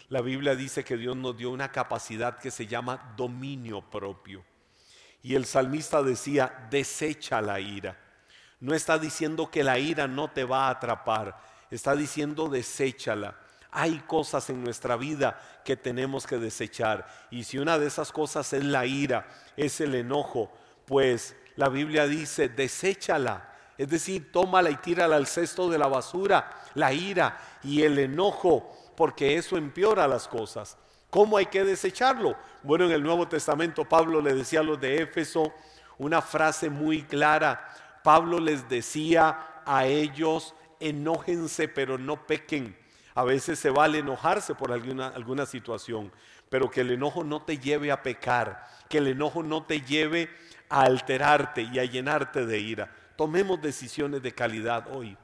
la 0.09 0.21
Biblia 0.21 0.55
dice 0.55 0.83
que 0.83 0.95
Dios 0.95 1.17
nos 1.17 1.35
dio 1.35 1.49
una 1.49 1.71
capacidad 1.71 2.37
que 2.37 2.51
se 2.51 2.65
llama 2.65 3.13
dominio 3.17 3.81
propio. 3.81 4.45
Y 5.21 5.35
el 5.35 5.45
salmista 5.45 6.01
decía, 6.01 6.67
desecha 6.69 7.41
la 7.41 7.59
ira. 7.59 7.97
No 8.61 8.73
está 8.73 8.97
diciendo 8.97 9.51
que 9.51 9.63
la 9.63 9.77
ira 9.79 10.07
no 10.07 10.29
te 10.29 10.45
va 10.45 10.67
a 10.67 10.71
atrapar, 10.71 11.37
está 11.69 11.95
diciendo 11.95 12.47
deséchala. 12.47 13.37
Hay 13.69 13.99
cosas 14.07 14.49
en 14.49 14.63
nuestra 14.63 14.95
vida 14.95 15.61
que 15.65 15.75
tenemos 15.75 16.25
que 16.25 16.37
desechar. 16.37 17.05
Y 17.29 17.43
si 17.43 17.57
una 17.57 17.77
de 17.77 17.87
esas 17.87 18.13
cosas 18.13 18.53
es 18.53 18.63
la 18.63 18.85
ira, 18.85 19.27
es 19.57 19.81
el 19.81 19.93
enojo, 19.93 20.51
pues 20.85 21.35
la 21.57 21.69
Biblia 21.69 22.07
dice, 22.07 22.47
deséchala. 22.47 23.53
Es 23.77 23.89
decir, 23.89 24.31
tómala 24.31 24.69
y 24.71 24.77
tírala 24.77 25.17
al 25.17 25.27
cesto 25.27 25.69
de 25.69 25.77
la 25.77 25.87
basura, 25.87 26.49
la 26.73 26.93
ira 26.93 27.37
y 27.63 27.83
el 27.83 27.99
enojo, 27.99 28.75
porque 28.95 29.35
eso 29.35 29.57
empeora 29.57 30.07
las 30.07 30.27
cosas. 30.27 30.77
¿Cómo 31.09 31.37
hay 31.37 31.47
que 31.47 31.63
desecharlo? 31.63 32.35
Bueno, 32.63 32.85
en 32.85 32.91
el 32.91 33.03
Nuevo 33.03 33.27
Testamento 33.27 33.85
Pablo 33.85 34.21
le 34.21 34.33
decía 34.33 34.61
a 34.61 34.63
los 34.63 34.79
de 34.79 35.01
Éfeso 35.01 35.53
una 35.97 36.21
frase 36.21 36.69
muy 36.69 37.03
clara. 37.03 37.67
Pablo 38.03 38.39
les 38.39 38.67
decía 38.67 39.61
a 39.65 39.85
ellos, 39.85 40.53
enójense 40.79 41.67
pero 41.67 41.97
no 41.97 42.25
pequen. 42.25 42.77
A 43.15 43.23
veces 43.23 43.57
se 43.57 43.69
vale 43.69 43.99
enojarse 43.99 44.53
por 44.53 44.71
alguna, 44.71 45.07
alguna 45.07 45.45
situación, 45.45 46.11
pero 46.49 46.69
que 46.69 46.81
el 46.81 46.91
enojo 46.91 47.23
no 47.23 47.41
te 47.41 47.57
lleve 47.57 47.91
a 47.91 48.03
pecar, 48.03 48.67
que 48.89 48.99
el 48.99 49.07
enojo 49.07 49.43
no 49.43 49.65
te 49.65 49.81
lleve 49.81 50.29
a 50.69 50.81
alterarte 50.81 51.61
y 51.61 51.79
a 51.79 51.85
llenarte 51.85 52.45
de 52.45 52.59
ira. 52.59 52.91
Tomemos 53.15 53.61
decisiones 53.61 54.21
de 54.21 54.33
calidad 54.33 54.87
hoy 54.93 55.17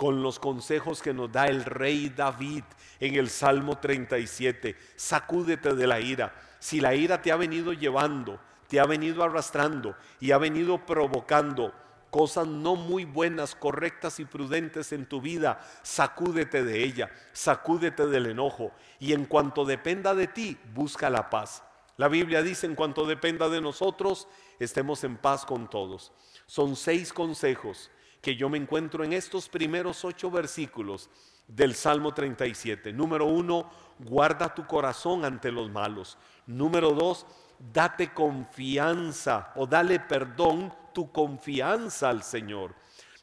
con 0.00 0.22
los 0.22 0.38
consejos 0.38 1.02
que 1.02 1.12
nos 1.12 1.30
da 1.30 1.46
el 1.46 1.62
rey 1.62 2.08
David 2.08 2.64
en 3.00 3.16
el 3.16 3.28
Salmo 3.28 3.76
37. 3.76 4.74
Sacúdete 4.96 5.74
de 5.74 5.86
la 5.86 6.00
ira. 6.00 6.34
Si 6.58 6.80
la 6.80 6.94
ira 6.94 7.20
te 7.20 7.30
ha 7.30 7.36
venido 7.36 7.74
llevando, 7.74 8.40
te 8.66 8.80
ha 8.80 8.86
venido 8.86 9.22
arrastrando 9.22 9.94
y 10.18 10.30
ha 10.30 10.38
venido 10.38 10.86
provocando 10.86 11.74
cosas 12.10 12.46
no 12.46 12.76
muy 12.76 13.04
buenas, 13.04 13.54
correctas 13.54 14.20
y 14.20 14.24
prudentes 14.24 14.92
en 14.92 15.06
tu 15.06 15.20
vida, 15.20 15.60
sacúdete 15.82 16.64
de 16.64 16.82
ella, 16.82 17.10
sacúdete 17.32 18.06
del 18.06 18.26
enojo 18.26 18.72
y 18.98 19.12
en 19.12 19.24
cuanto 19.24 19.64
dependa 19.64 20.14
de 20.14 20.26
ti, 20.26 20.58
busca 20.74 21.10
la 21.10 21.30
paz. 21.30 21.62
La 22.00 22.08
Biblia 22.08 22.42
dice, 22.42 22.66
en 22.66 22.74
cuanto 22.74 23.04
dependa 23.04 23.50
de 23.50 23.60
nosotros, 23.60 24.26
estemos 24.58 25.04
en 25.04 25.18
paz 25.18 25.44
con 25.44 25.68
todos. 25.68 26.12
Son 26.46 26.74
seis 26.74 27.12
consejos 27.12 27.90
que 28.22 28.36
yo 28.36 28.48
me 28.48 28.56
encuentro 28.56 29.04
en 29.04 29.12
estos 29.12 29.50
primeros 29.50 30.02
ocho 30.06 30.30
versículos 30.30 31.10
del 31.46 31.74
Salmo 31.74 32.14
37. 32.14 32.94
Número 32.94 33.26
uno, 33.26 33.68
guarda 33.98 34.54
tu 34.54 34.66
corazón 34.66 35.26
ante 35.26 35.52
los 35.52 35.70
malos. 35.70 36.16
Número 36.46 36.92
dos, 36.92 37.26
date 37.58 38.14
confianza 38.14 39.52
o 39.54 39.66
dale 39.66 40.00
perdón 40.00 40.72
tu 40.94 41.12
confianza 41.12 42.08
al 42.08 42.22
Señor. 42.22 42.74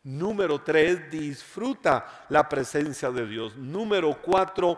Número 0.03 0.61
tres, 0.61 1.09
disfruta 1.09 2.27
la 2.29 2.47
presencia 2.47 3.09
de 3.09 3.25
Dios. 3.25 3.57
Número 3.57 4.21
cuatro, 4.21 4.77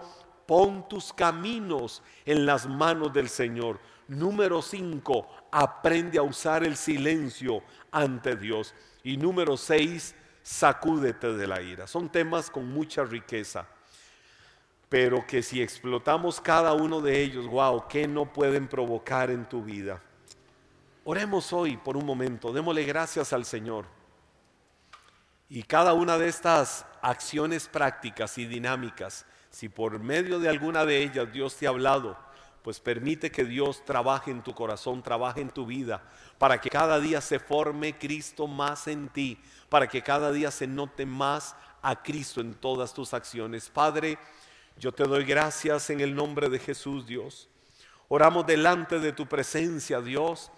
pon 0.50 0.90
tus 0.90 1.14
caminos 1.14 2.02
en 2.26 2.44
las 2.44 2.68
manos 2.68 3.14
del 3.14 3.30
Señor. 3.30 3.80
Número 4.08 4.64
cinco, 4.64 5.28
aprende 5.52 6.18
a 6.18 6.24
usar 6.24 6.64
el 6.64 6.76
silencio 6.76 7.62
ante 7.92 8.36
Dios. 8.36 8.74
Y 9.04 9.16
número 9.16 9.56
seis, 9.58 10.16
sacúdete 10.42 11.34
de 11.34 11.46
la 11.46 11.62
ira. 11.62 11.86
Son 11.86 12.10
temas 12.10 12.50
con 12.50 12.68
mucha 12.68 13.04
riqueza, 13.04 13.68
pero 14.90 15.24
que 15.28 15.44
si 15.44 15.62
explotamos 15.62 16.42
cada 16.42 16.74
uno 16.74 17.00
de 17.00 17.22
ellos, 17.22 17.46
wow, 17.46 17.88
¿qué 17.88 18.08
no 18.08 18.34
pueden 18.34 18.68
provocar 18.68 19.30
en 19.30 19.48
tu 19.48 19.62
vida? 19.62 20.02
Oremos 21.04 21.54
hoy 21.54 21.78
por 21.78 21.96
un 21.96 22.08
momento, 22.08 22.52
démosle 22.52 22.86
gracias 22.86 23.34
al 23.34 23.46
Señor. 23.46 23.86
Y 25.48 25.62
cada 25.62 25.94
una 25.94 26.18
de 26.18 26.28
estas 26.28 26.88
acciones 27.04 27.68
prácticas 27.68 28.40
y 28.40 28.48
dinámicas, 28.48 29.28
si 29.50 29.70
por 29.70 30.00
medio 30.00 30.40
de 30.40 30.50
alguna 30.50 30.86
de 30.86 31.04
ellas 31.04 31.32
Dios 31.32 31.56
te 31.56 31.66
ha 31.66 31.70
hablado, 31.70 32.18
pues 32.64 32.80
permite 32.80 33.32
que 33.32 33.46
Dios 33.46 33.84
trabaje 33.86 34.32
en 34.32 34.44
tu 34.44 34.54
corazón, 34.54 35.02
trabaje 35.02 35.42
en 35.42 35.50
tu 35.50 35.66
vida, 35.66 36.04
para 36.38 36.60
que 36.60 36.70
cada 36.70 37.00
día 37.00 37.22
se 37.22 37.40
forme 37.40 37.98
Cristo 37.98 38.48
más 38.48 38.88
en 38.88 39.10
ti, 39.10 39.40
para 39.70 39.88
que 39.88 40.02
cada 40.02 40.32
día 40.32 40.52
se 40.52 40.68
note 40.68 41.06
más 41.06 41.56
a 41.82 42.02
Cristo 42.04 42.42
en 42.42 42.54
todas 42.54 42.94
tus 42.94 43.14
acciones. 43.14 43.70
Padre, 43.70 44.18
yo 44.78 44.92
te 44.92 45.04
doy 45.04 45.24
gracias 45.24 45.90
en 45.90 46.02
el 46.02 46.14
nombre 46.14 46.50
de 46.50 46.60
Jesús, 46.60 47.06
Dios. 47.06 47.50
Oramos 48.08 48.46
delante 48.46 49.00
de 49.00 49.14
tu 49.14 49.28
presencia, 49.28 50.02
Dios 50.02 50.52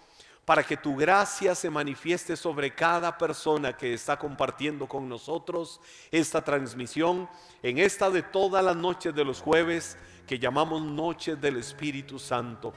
para 0.44 0.64
que 0.64 0.76
tu 0.76 0.96
gracia 0.96 1.54
se 1.54 1.70
manifieste 1.70 2.36
sobre 2.36 2.74
cada 2.74 3.16
persona 3.16 3.76
que 3.76 3.94
está 3.94 4.18
compartiendo 4.18 4.88
con 4.88 5.08
nosotros 5.08 5.80
esta 6.10 6.42
transmisión 6.42 7.28
en 7.62 7.78
esta 7.78 8.10
de 8.10 8.22
todas 8.22 8.64
las 8.64 8.76
noches 8.76 9.14
de 9.14 9.24
los 9.24 9.40
jueves 9.40 9.96
que 10.26 10.38
llamamos 10.38 10.82
noches 10.82 11.40
del 11.40 11.58
Espíritu 11.58 12.18
Santo. 12.18 12.72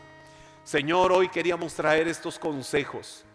Señor, 0.64 1.12
hoy 1.12 1.30
queríamos 1.30 1.74
traer 1.74 2.08
estos 2.08 2.38
consejos 2.38 3.26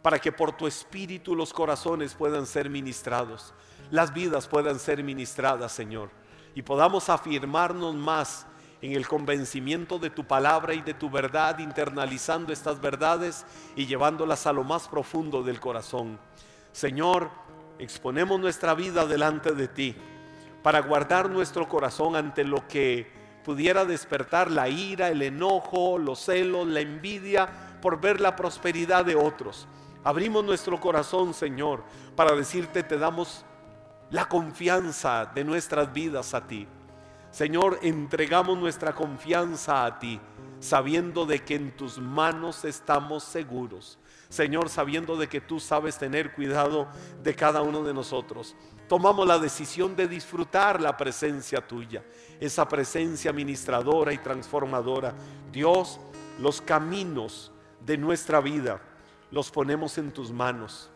para 0.00 0.18
que 0.18 0.32
por 0.32 0.52
tu 0.52 0.66
Espíritu 0.66 1.34
los 1.34 1.52
corazones 1.52 2.14
puedan 2.14 2.46
ser 2.46 2.70
ministrados, 2.70 3.54
las 3.90 4.12
vidas 4.12 4.48
puedan 4.48 4.78
ser 4.78 5.02
ministradas, 5.02 5.72
Señor, 5.72 6.10
y 6.54 6.62
podamos 6.62 7.08
afirmarnos 7.08 7.94
más 7.94 8.46
en 8.84 8.92
el 8.92 9.08
convencimiento 9.08 9.98
de 9.98 10.10
tu 10.10 10.24
palabra 10.24 10.74
y 10.74 10.82
de 10.82 10.92
tu 10.92 11.08
verdad, 11.08 11.58
internalizando 11.58 12.52
estas 12.52 12.82
verdades 12.82 13.46
y 13.76 13.86
llevándolas 13.86 14.46
a 14.46 14.52
lo 14.52 14.62
más 14.62 14.88
profundo 14.88 15.42
del 15.42 15.58
corazón. 15.58 16.18
Señor, 16.70 17.30
exponemos 17.78 18.38
nuestra 18.38 18.74
vida 18.74 19.06
delante 19.06 19.52
de 19.52 19.68
ti 19.68 19.96
para 20.62 20.80
guardar 20.80 21.30
nuestro 21.30 21.66
corazón 21.66 22.14
ante 22.14 22.44
lo 22.44 22.68
que 22.68 23.10
pudiera 23.42 23.86
despertar 23.86 24.50
la 24.50 24.68
ira, 24.68 25.08
el 25.08 25.22
enojo, 25.22 25.96
los 25.96 26.18
celos, 26.18 26.66
la 26.66 26.80
envidia 26.80 27.48
por 27.80 27.98
ver 27.98 28.20
la 28.20 28.36
prosperidad 28.36 29.06
de 29.06 29.16
otros. 29.16 29.66
Abrimos 30.04 30.44
nuestro 30.44 30.78
corazón, 30.78 31.32
Señor, 31.32 31.82
para 32.14 32.36
decirte, 32.36 32.82
te 32.82 32.98
damos 32.98 33.46
la 34.10 34.28
confianza 34.28 35.24
de 35.34 35.42
nuestras 35.42 35.90
vidas 35.90 36.34
a 36.34 36.46
ti. 36.46 36.68
Señor, 37.34 37.80
entregamos 37.82 38.56
nuestra 38.56 38.94
confianza 38.94 39.84
a 39.84 39.98
ti, 39.98 40.20
sabiendo 40.60 41.26
de 41.26 41.40
que 41.42 41.56
en 41.56 41.76
tus 41.76 41.98
manos 41.98 42.64
estamos 42.64 43.24
seguros. 43.24 43.98
Señor, 44.28 44.68
sabiendo 44.68 45.16
de 45.16 45.26
que 45.26 45.40
tú 45.40 45.58
sabes 45.58 45.98
tener 45.98 46.32
cuidado 46.32 46.86
de 47.24 47.34
cada 47.34 47.60
uno 47.62 47.82
de 47.82 47.92
nosotros. 47.92 48.54
Tomamos 48.88 49.26
la 49.26 49.40
decisión 49.40 49.96
de 49.96 50.06
disfrutar 50.06 50.80
la 50.80 50.96
presencia 50.96 51.60
tuya, 51.60 52.04
esa 52.38 52.68
presencia 52.68 53.32
ministradora 53.32 54.12
y 54.12 54.18
transformadora. 54.18 55.12
Dios, 55.50 55.98
los 56.38 56.60
caminos 56.60 57.50
de 57.84 57.98
nuestra 57.98 58.40
vida 58.40 58.80
los 59.32 59.50
ponemos 59.50 59.98
en 59.98 60.12
tus 60.12 60.30
manos. 60.30 60.88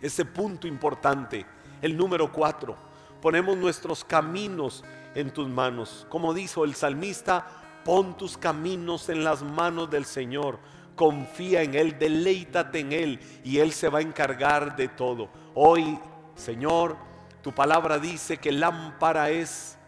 Ese 0.00 0.24
punto 0.24 0.66
importante, 0.66 1.46
el 1.80 1.96
número 1.96 2.32
cuatro, 2.32 2.74
ponemos 3.22 3.56
nuestros 3.56 4.04
caminos 4.04 4.82
en 5.16 5.30
tus 5.30 5.48
manos. 5.48 6.06
Como 6.10 6.34
dijo 6.34 6.64
el 6.64 6.74
salmista, 6.74 7.46
pon 7.84 8.16
tus 8.16 8.36
caminos 8.36 9.08
en 9.08 9.24
las 9.24 9.42
manos 9.42 9.90
del 9.90 10.04
Señor. 10.04 10.58
Confía 10.94 11.62
en 11.62 11.74
Él, 11.74 11.98
deleítate 11.98 12.80
en 12.80 12.92
Él 12.92 13.20
y 13.42 13.58
Él 13.58 13.72
se 13.72 13.88
va 13.88 13.98
a 13.98 14.02
encargar 14.02 14.76
de 14.76 14.88
todo. 14.88 15.30
Hoy, 15.54 15.98
Señor, 16.34 16.96
tu 17.42 17.52
palabra 17.52 17.98
dice 17.98 18.36
que 18.36 18.52
lámpara 18.52 19.30
es 19.30 19.78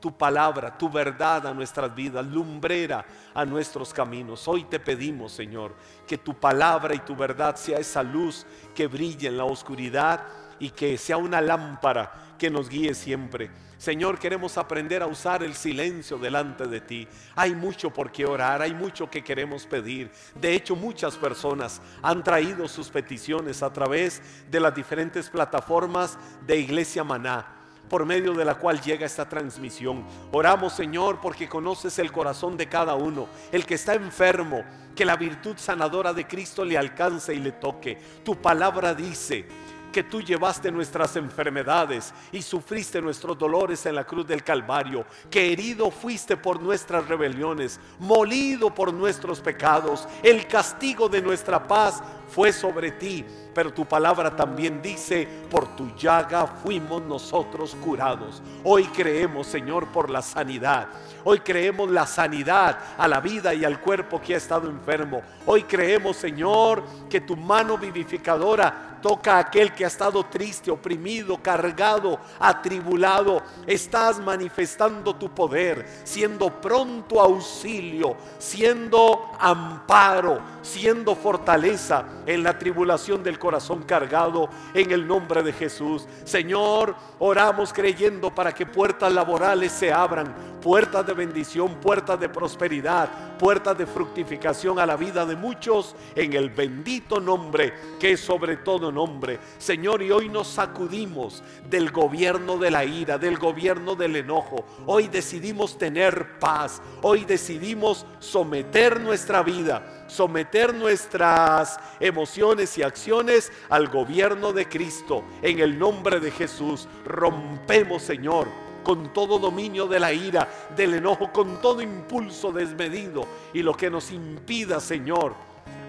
tu 0.00 0.14
palabra, 0.14 0.76
tu 0.76 0.90
verdad 0.90 1.46
a 1.46 1.54
nuestras 1.54 1.94
vidas, 1.94 2.26
lumbrera 2.26 3.06
a 3.32 3.46
nuestros 3.46 3.94
caminos. 3.94 4.46
Hoy 4.46 4.64
te 4.64 4.78
pedimos, 4.78 5.32
Señor, 5.32 5.74
que 6.06 6.18
tu 6.18 6.34
palabra 6.34 6.94
y 6.94 6.98
tu 6.98 7.16
verdad 7.16 7.56
sea 7.56 7.78
esa 7.78 8.02
luz 8.02 8.44
que 8.74 8.86
brille 8.86 9.28
en 9.28 9.38
la 9.38 9.44
oscuridad 9.44 10.22
y 10.58 10.68
que 10.68 10.98
sea 10.98 11.16
una 11.16 11.40
lámpara 11.40 12.36
que 12.38 12.50
nos 12.50 12.68
guíe 12.68 12.92
siempre. 12.92 13.50
Señor, 13.84 14.18
queremos 14.18 14.56
aprender 14.56 15.02
a 15.02 15.06
usar 15.06 15.42
el 15.42 15.52
silencio 15.52 16.16
delante 16.16 16.66
de 16.66 16.80
ti. 16.80 17.06
Hay 17.36 17.54
mucho 17.54 17.90
por 17.90 18.10
qué 18.10 18.24
orar, 18.24 18.62
hay 18.62 18.72
mucho 18.72 19.10
que 19.10 19.22
queremos 19.22 19.66
pedir. 19.66 20.10
De 20.34 20.54
hecho, 20.54 20.74
muchas 20.74 21.18
personas 21.18 21.82
han 22.00 22.24
traído 22.24 22.66
sus 22.66 22.88
peticiones 22.88 23.62
a 23.62 23.70
través 23.70 24.22
de 24.50 24.58
las 24.58 24.74
diferentes 24.74 25.28
plataformas 25.28 26.16
de 26.46 26.56
Iglesia 26.56 27.04
Maná 27.04 27.46
por 27.90 28.06
medio 28.06 28.32
de 28.32 28.46
la 28.46 28.54
cual 28.54 28.80
llega 28.80 29.04
esta 29.04 29.28
transmisión. 29.28 30.02
Oramos, 30.32 30.72
Señor, 30.72 31.20
porque 31.20 31.46
conoces 31.46 31.98
el 31.98 32.10
corazón 32.10 32.56
de 32.56 32.66
cada 32.66 32.94
uno, 32.94 33.28
el 33.52 33.66
que 33.66 33.74
está 33.74 33.92
enfermo, 33.92 34.64
que 34.96 35.04
la 35.04 35.16
virtud 35.16 35.56
sanadora 35.58 36.14
de 36.14 36.26
Cristo 36.26 36.64
le 36.64 36.78
alcance 36.78 37.34
y 37.34 37.38
le 37.38 37.52
toque. 37.52 37.98
Tu 38.24 38.34
palabra 38.40 38.94
dice, 38.94 39.46
que 39.94 40.02
tú 40.02 40.20
llevaste 40.20 40.72
nuestras 40.72 41.14
enfermedades 41.14 42.12
y 42.32 42.42
sufriste 42.42 43.00
nuestros 43.00 43.38
dolores 43.38 43.86
en 43.86 43.94
la 43.94 44.02
cruz 44.02 44.26
del 44.26 44.42
Calvario, 44.42 45.06
que 45.30 45.52
herido 45.52 45.88
fuiste 45.88 46.36
por 46.36 46.60
nuestras 46.60 47.06
rebeliones, 47.06 47.78
molido 48.00 48.74
por 48.74 48.92
nuestros 48.92 49.40
pecados. 49.40 50.08
El 50.20 50.48
castigo 50.48 51.08
de 51.08 51.22
nuestra 51.22 51.64
paz 51.64 52.02
fue 52.28 52.52
sobre 52.52 52.90
ti, 52.90 53.24
pero 53.54 53.72
tu 53.72 53.84
palabra 53.84 54.34
también 54.34 54.82
dice, 54.82 55.28
por 55.48 55.76
tu 55.76 55.94
llaga 55.94 56.44
fuimos 56.44 57.00
nosotros 57.02 57.76
curados. 57.76 58.42
Hoy 58.64 58.84
creemos, 58.86 59.46
Señor, 59.46 59.86
por 59.92 60.10
la 60.10 60.22
sanidad. 60.22 60.88
Hoy 61.22 61.38
creemos 61.38 61.88
la 61.88 62.04
sanidad 62.04 62.76
a 62.98 63.06
la 63.06 63.20
vida 63.20 63.54
y 63.54 63.64
al 63.64 63.80
cuerpo 63.80 64.20
que 64.20 64.34
ha 64.34 64.38
estado 64.38 64.68
enfermo. 64.68 65.22
Hoy 65.46 65.62
creemos, 65.62 66.16
Señor, 66.16 66.82
que 67.08 67.20
tu 67.20 67.36
mano 67.36 67.78
vivificadora 67.78 68.93
toca 69.04 69.36
a 69.36 69.40
aquel 69.40 69.74
que 69.74 69.84
ha 69.84 69.88
estado 69.88 70.24
triste, 70.24 70.70
oprimido, 70.70 71.36
cargado, 71.36 72.18
atribulado. 72.40 73.42
Estás 73.66 74.18
manifestando 74.18 75.14
tu 75.14 75.28
poder, 75.28 75.86
siendo 76.04 76.48
pronto 76.58 77.20
auxilio, 77.20 78.16
siendo 78.38 79.30
amparo, 79.38 80.40
siendo 80.62 81.14
fortaleza 81.14 82.06
en 82.24 82.42
la 82.42 82.58
tribulación 82.58 83.22
del 83.22 83.38
corazón 83.38 83.82
cargado 83.82 84.48
en 84.72 84.90
el 84.90 85.06
nombre 85.06 85.42
de 85.42 85.52
Jesús. 85.52 86.06
Señor, 86.24 86.96
oramos 87.18 87.74
creyendo 87.74 88.34
para 88.34 88.54
que 88.54 88.64
puertas 88.64 89.12
laborales 89.12 89.70
se 89.70 89.92
abran, 89.92 90.34
puertas 90.62 91.06
de 91.06 91.12
bendición, 91.12 91.74
puertas 91.74 92.18
de 92.18 92.30
prosperidad, 92.30 93.36
puertas 93.38 93.76
de 93.76 93.86
fructificación 93.86 94.78
a 94.78 94.86
la 94.86 94.96
vida 94.96 95.26
de 95.26 95.36
muchos 95.36 95.94
en 96.14 96.32
el 96.32 96.48
bendito 96.48 97.20
nombre 97.20 97.74
que 98.00 98.16
sobre 98.16 98.56
todo 98.56 98.90
nombre. 98.94 99.38
Señor, 99.58 100.02
y 100.02 100.10
hoy 100.10 100.28
nos 100.28 100.46
sacudimos 100.48 101.42
del 101.68 101.90
gobierno 101.90 102.56
de 102.56 102.70
la 102.70 102.84
ira, 102.84 103.18
del 103.18 103.36
gobierno 103.38 103.94
del 103.94 104.16
enojo. 104.16 104.64
Hoy 104.86 105.08
decidimos 105.08 105.76
tener 105.76 106.38
paz. 106.38 106.80
Hoy 107.02 107.24
decidimos 107.24 108.06
someter 108.20 109.00
nuestra 109.00 109.42
vida, 109.42 110.06
someter 110.06 110.72
nuestras 110.72 111.78
emociones 112.00 112.78
y 112.78 112.82
acciones 112.82 113.52
al 113.68 113.88
gobierno 113.88 114.52
de 114.52 114.68
Cristo. 114.68 115.24
En 115.42 115.58
el 115.58 115.78
nombre 115.78 116.20
de 116.20 116.30
Jesús, 116.30 116.88
rompemos, 117.04 118.02
Señor 118.02 118.64
con 118.84 119.12
todo 119.14 119.38
dominio 119.38 119.88
de 119.88 119.98
la 119.98 120.12
ira, 120.12 120.46
del 120.76 120.94
enojo, 120.94 121.32
con 121.32 121.60
todo 121.60 121.80
impulso 121.80 122.52
desmedido 122.52 123.26
y 123.54 123.62
lo 123.62 123.74
que 123.74 123.90
nos 123.90 124.12
impida, 124.12 124.78
Señor, 124.78 125.34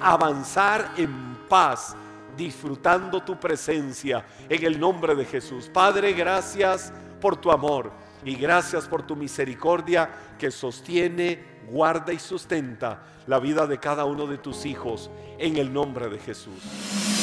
avanzar 0.01 0.93
en 0.97 1.35
paz 1.47 1.95
disfrutando 2.35 3.21
tu 3.23 3.39
presencia 3.39 4.25
en 4.49 4.65
el 4.65 4.79
nombre 4.79 5.15
de 5.15 5.25
Jesús. 5.25 5.69
Padre, 5.71 6.13
gracias 6.13 6.91
por 7.21 7.37
tu 7.37 7.51
amor 7.51 7.91
y 8.23 8.35
gracias 8.35 8.87
por 8.87 9.05
tu 9.05 9.15
misericordia 9.15 10.09
que 10.37 10.51
sostiene, 10.51 11.43
guarda 11.69 12.13
y 12.13 12.19
sustenta 12.19 13.03
la 13.27 13.39
vida 13.39 13.67
de 13.67 13.79
cada 13.79 14.05
uno 14.05 14.27
de 14.27 14.37
tus 14.37 14.65
hijos 14.65 15.09
en 15.37 15.57
el 15.57 15.71
nombre 15.71 16.09
de 16.09 16.19
Jesús. 16.19 17.14